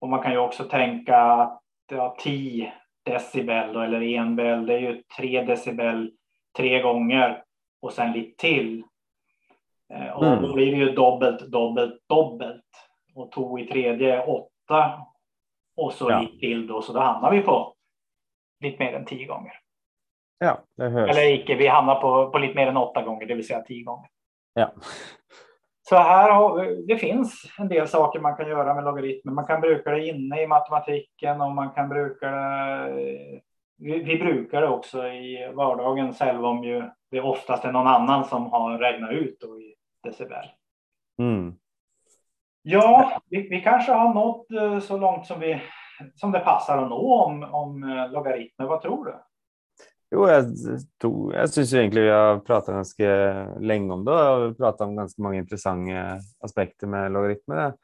Och 0.00 0.08
man 0.08 0.22
kan 0.22 0.32
ju 0.32 0.38
också 0.38 0.64
tänka 0.64 1.16
att 1.16 1.62
ja, 1.90 2.16
10 2.18 2.72
decibel 3.02 3.72
då, 3.72 3.80
eller 3.80 4.02
en 4.02 4.36
bell, 4.36 4.66
det 4.66 4.74
är 4.74 4.78
ju 4.78 5.02
tre 5.18 5.42
decibel 5.42 6.12
tre 6.56 6.82
gånger 6.82 7.44
och 7.82 7.92
sen 7.92 8.12
lite 8.12 8.36
till. 8.36 8.84
Eh, 9.92 10.10
och 10.10 10.26
mm. 10.26 10.42
då 10.42 10.54
blir 10.54 10.72
det 10.72 10.78
ju 10.78 10.92
dubbelt, 10.92 11.40
dubbelt, 11.40 12.08
dubbelt 12.08 12.64
och 13.14 13.32
tog 13.32 13.60
i 13.60 13.66
tredje 13.66 14.24
åtta 14.24 15.06
och 15.76 15.92
så 15.92 16.10
ja. 16.10 16.22
gick 16.22 16.40
till 16.40 16.66
då, 16.66 16.82
så 16.82 16.92
då 16.92 17.00
hamnar 17.00 17.30
vi 17.30 17.40
på 17.40 17.74
lite 18.60 18.84
mer 18.84 18.92
än 18.92 19.04
tio 19.04 19.26
gånger. 19.26 19.52
Ja, 20.38 20.58
det 20.76 20.88
hörs. 20.88 21.10
Eller 21.10 21.34
icke, 21.34 21.54
vi 21.54 21.66
hamnar 21.66 22.00
på, 22.00 22.30
på 22.30 22.38
lite 22.38 22.54
mer 22.54 22.66
än 22.66 22.76
åtta 22.76 23.02
gånger, 23.02 23.26
det 23.26 23.34
vill 23.34 23.46
säga 23.46 23.62
tio 23.62 23.84
gånger. 23.84 24.08
Ja. 24.54 24.70
Så 25.90 25.96
här 25.96 26.30
har, 26.30 26.86
det 26.86 26.96
finns 26.96 27.52
en 27.58 27.68
del 27.68 27.88
saker 27.88 28.20
man 28.20 28.36
kan 28.36 28.48
göra 28.48 28.74
med 28.74 28.84
logaritmer. 28.84 29.32
Man 29.32 29.46
kan 29.46 29.60
bruka 29.60 29.90
det 29.90 30.06
inne 30.06 30.42
i 30.42 30.46
matematiken 30.46 31.40
och 31.40 31.50
man 31.50 31.70
kan 31.70 31.88
bruka 31.88 32.30
det. 32.30 33.40
Vi, 33.78 34.02
vi 34.02 34.18
brukar 34.18 34.60
det 34.60 34.68
också 34.68 35.06
i 35.06 35.52
vardagen, 35.54 36.14
även 36.20 36.44
om 36.44 36.64
ju 36.64 36.82
det 37.10 37.20
oftast 37.20 37.64
är 37.64 37.72
någon 37.72 37.86
annan 37.86 38.24
som 38.24 38.46
har 38.46 38.78
räknat 38.78 39.12
ut 39.12 39.40
då 39.40 39.60
i 39.60 39.74
decibel. 40.02 40.46
Mm. 41.18 41.54
Ja, 42.62 43.20
vi, 43.30 43.48
vi, 43.48 43.60
kanske 43.60 43.92
har 43.92 44.14
nått 44.14 44.52
eh, 44.52 44.78
så 44.78 44.98
långt 44.98 45.26
som, 45.26 45.40
vi, 45.40 45.62
som 46.14 46.32
det 46.32 46.40
passar 46.40 46.78
att 46.78 46.90
nå 46.90 47.14
om, 47.14 47.54
om 47.54 47.82
eh, 47.82 48.10
logaritmer. 48.10 48.66
Vad 48.66 48.82
tror 48.82 49.04
du? 49.04 49.14
Jo, 50.10 50.28
jag, 50.28 50.44
tog, 50.98 51.34
jag 51.34 51.50
syns 51.50 51.74
egentligen 51.74 52.06
vi 52.06 52.12
har 52.12 52.38
pratat 52.38 52.74
ganska 52.74 53.04
länge 53.60 53.92
om 53.92 54.04
det 54.04 54.30
och 54.30 54.56
pratat 54.56 54.80
om 54.80 54.96
ganska 54.96 55.22
många 55.22 55.38
intressanta 55.38 56.18
aspekter 56.40 56.86
med 56.86 57.12
logaritmer. 57.12 57.74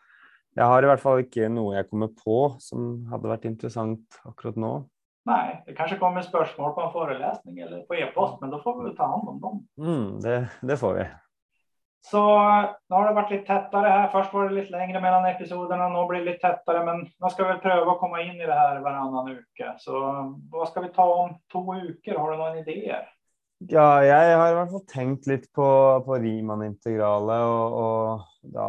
Jag 0.54 0.64
har 0.64 0.82
i 0.82 0.86
alla 0.86 0.96
fall 0.96 1.18
inte 1.18 1.48
något 1.48 1.76
jag 1.76 1.90
kommer 1.90 2.08
på 2.24 2.56
som 2.58 3.06
hade 3.06 3.28
varit 3.28 3.44
intressant 3.44 4.20
akkurat 4.24 4.56
nu. 4.56 4.82
Nej, 5.24 5.62
det 5.66 5.72
kanske 5.72 5.96
kommer 5.96 6.22
spörsmål 6.22 6.72
på 6.72 6.80
en 6.80 6.92
föreläsning 6.92 7.58
eller 7.58 7.82
på 7.82 7.94
e-post, 7.94 8.40
men 8.40 8.50
då 8.50 8.62
får 8.62 8.88
vi 8.88 8.96
ta 8.96 9.06
hand 9.06 9.28
om 9.28 9.40
dem. 9.40 9.66
Mm, 9.78 10.20
det, 10.20 10.48
det 10.60 10.76
får 10.76 10.94
vi. 10.94 11.06
Så 12.00 12.40
nu 12.88 12.96
har 12.96 13.08
det 13.08 13.14
varit 13.14 13.30
lite 13.30 13.46
tättare 13.46 13.88
här. 13.88 14.08
Först 14.08 14.34
var 14.34 14.48
det 14.48 14.54
lite 14.54 14.70
längre 14.70 15.00
mellan 15.00 15.24
episoderna. 15.24 15.88
Nu 15.88 16.06
blir 16.08 16.18
det 16.18 16.24
lite 16.24 16.48
tättare, 16.48 16.84
men 16.84 17.06
man 17.20 17.30
ska 17.30 17.44
väl 17.44 17.58
pröva 17.58 17.92
att 17.92 17.98
komma 17.98 18.22
in 18.22 18.40
i 18.40 18.46
det 18.46 18.54
här 18.54 18.80
varannan 18.80 19.28
uke. 19.28 19.74
Så 19.78 19.92
vad 20.50 20.68
ska 20.68 20.80
vi 20.80 20.88
ta 20.88 21.14
om 21.14 21.38
två 21.52 21.72
veckor? 21.72 22.18
Har 22.18 22.30
du 22.30 22.36
några 22.36 22.58
idéer? 22.58 23.08
Ja, 23.58 24.04
jeg 24.04 24.36
har 24.36 24.50
i 24.50 24.54
hvert 24.54 24.70
fall 24.70 24.86
tenkt 24.86 25.26
litt 25.26 25.46
på, 25.56 25.66
på 26.04 26.18
Riemann-integralet 26.20 27.40
og, 27.40 27.76
og 27.80 28.50
da 28.52 28.66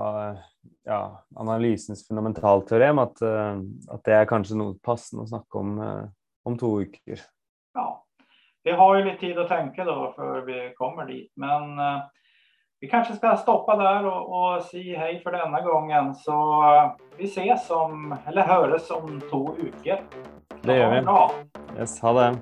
ja, 0.87 1.01
analysens 1.35 2.05
fundamentalteorem. 2.07 3.01
At, 3.03 3.19
eh, 3.21 3.59
at, 3.91 4.03
det 4.07 4.15
er 4.15 4.29
kanskje 4.29 4.55
noe 4.55 4.77
passende 4.83 5.25
å 5.25 5.31
snakke 5.33 5.59
om 5.59 5.73
eh, 5.83 6.05
om 6.47 6.57
to 6.57 6.81
uker. 6.81 7.19
Ja, 7.73 8.05
vi 8.63 8.71
har 8.71 8.95
ju 8.95 9.05
lite 9.05 9.17
tid 9.17 9.37
att 9.37 9.47
tänka 9.47 9.83
då 9.85 10.13
för 10.15 10.41
vi 10.41 10.73
kommer 10.75 11.05
dit, 11.05 11.31
men 11.35 11.79
uh, 11.79 12.01
vi 12.79 12.87
kanske 12.87 13.13
ska 13.13 13.37
stoppa 13.37 13.75
där 13.75 14.05
och, 14.05 14.55
och 14.55 14.61
säga 14.63 14.99
hej 14.99 15.19
för 15.23 15.31
denna 15.31 15.61
gången. 15.61 16.15
Så 16.15 16.61
uh, 16.61 16.91
vi 17.17 17.25
ses 17.25 17.69
om, 17.69 18.15
eller 18.25 18.41
hörs 18.41 18.91
om 18.91 19.21
två 19.31 19.51
veckor. 19.57 20.03
Det 20.61 20.77
gör 20.77 20.95
vi. 20.95 21.01
Bra. 21.01 21.31
Yes, 21.79 22.01
ha 22.01 22.13
det. 22.13 22.35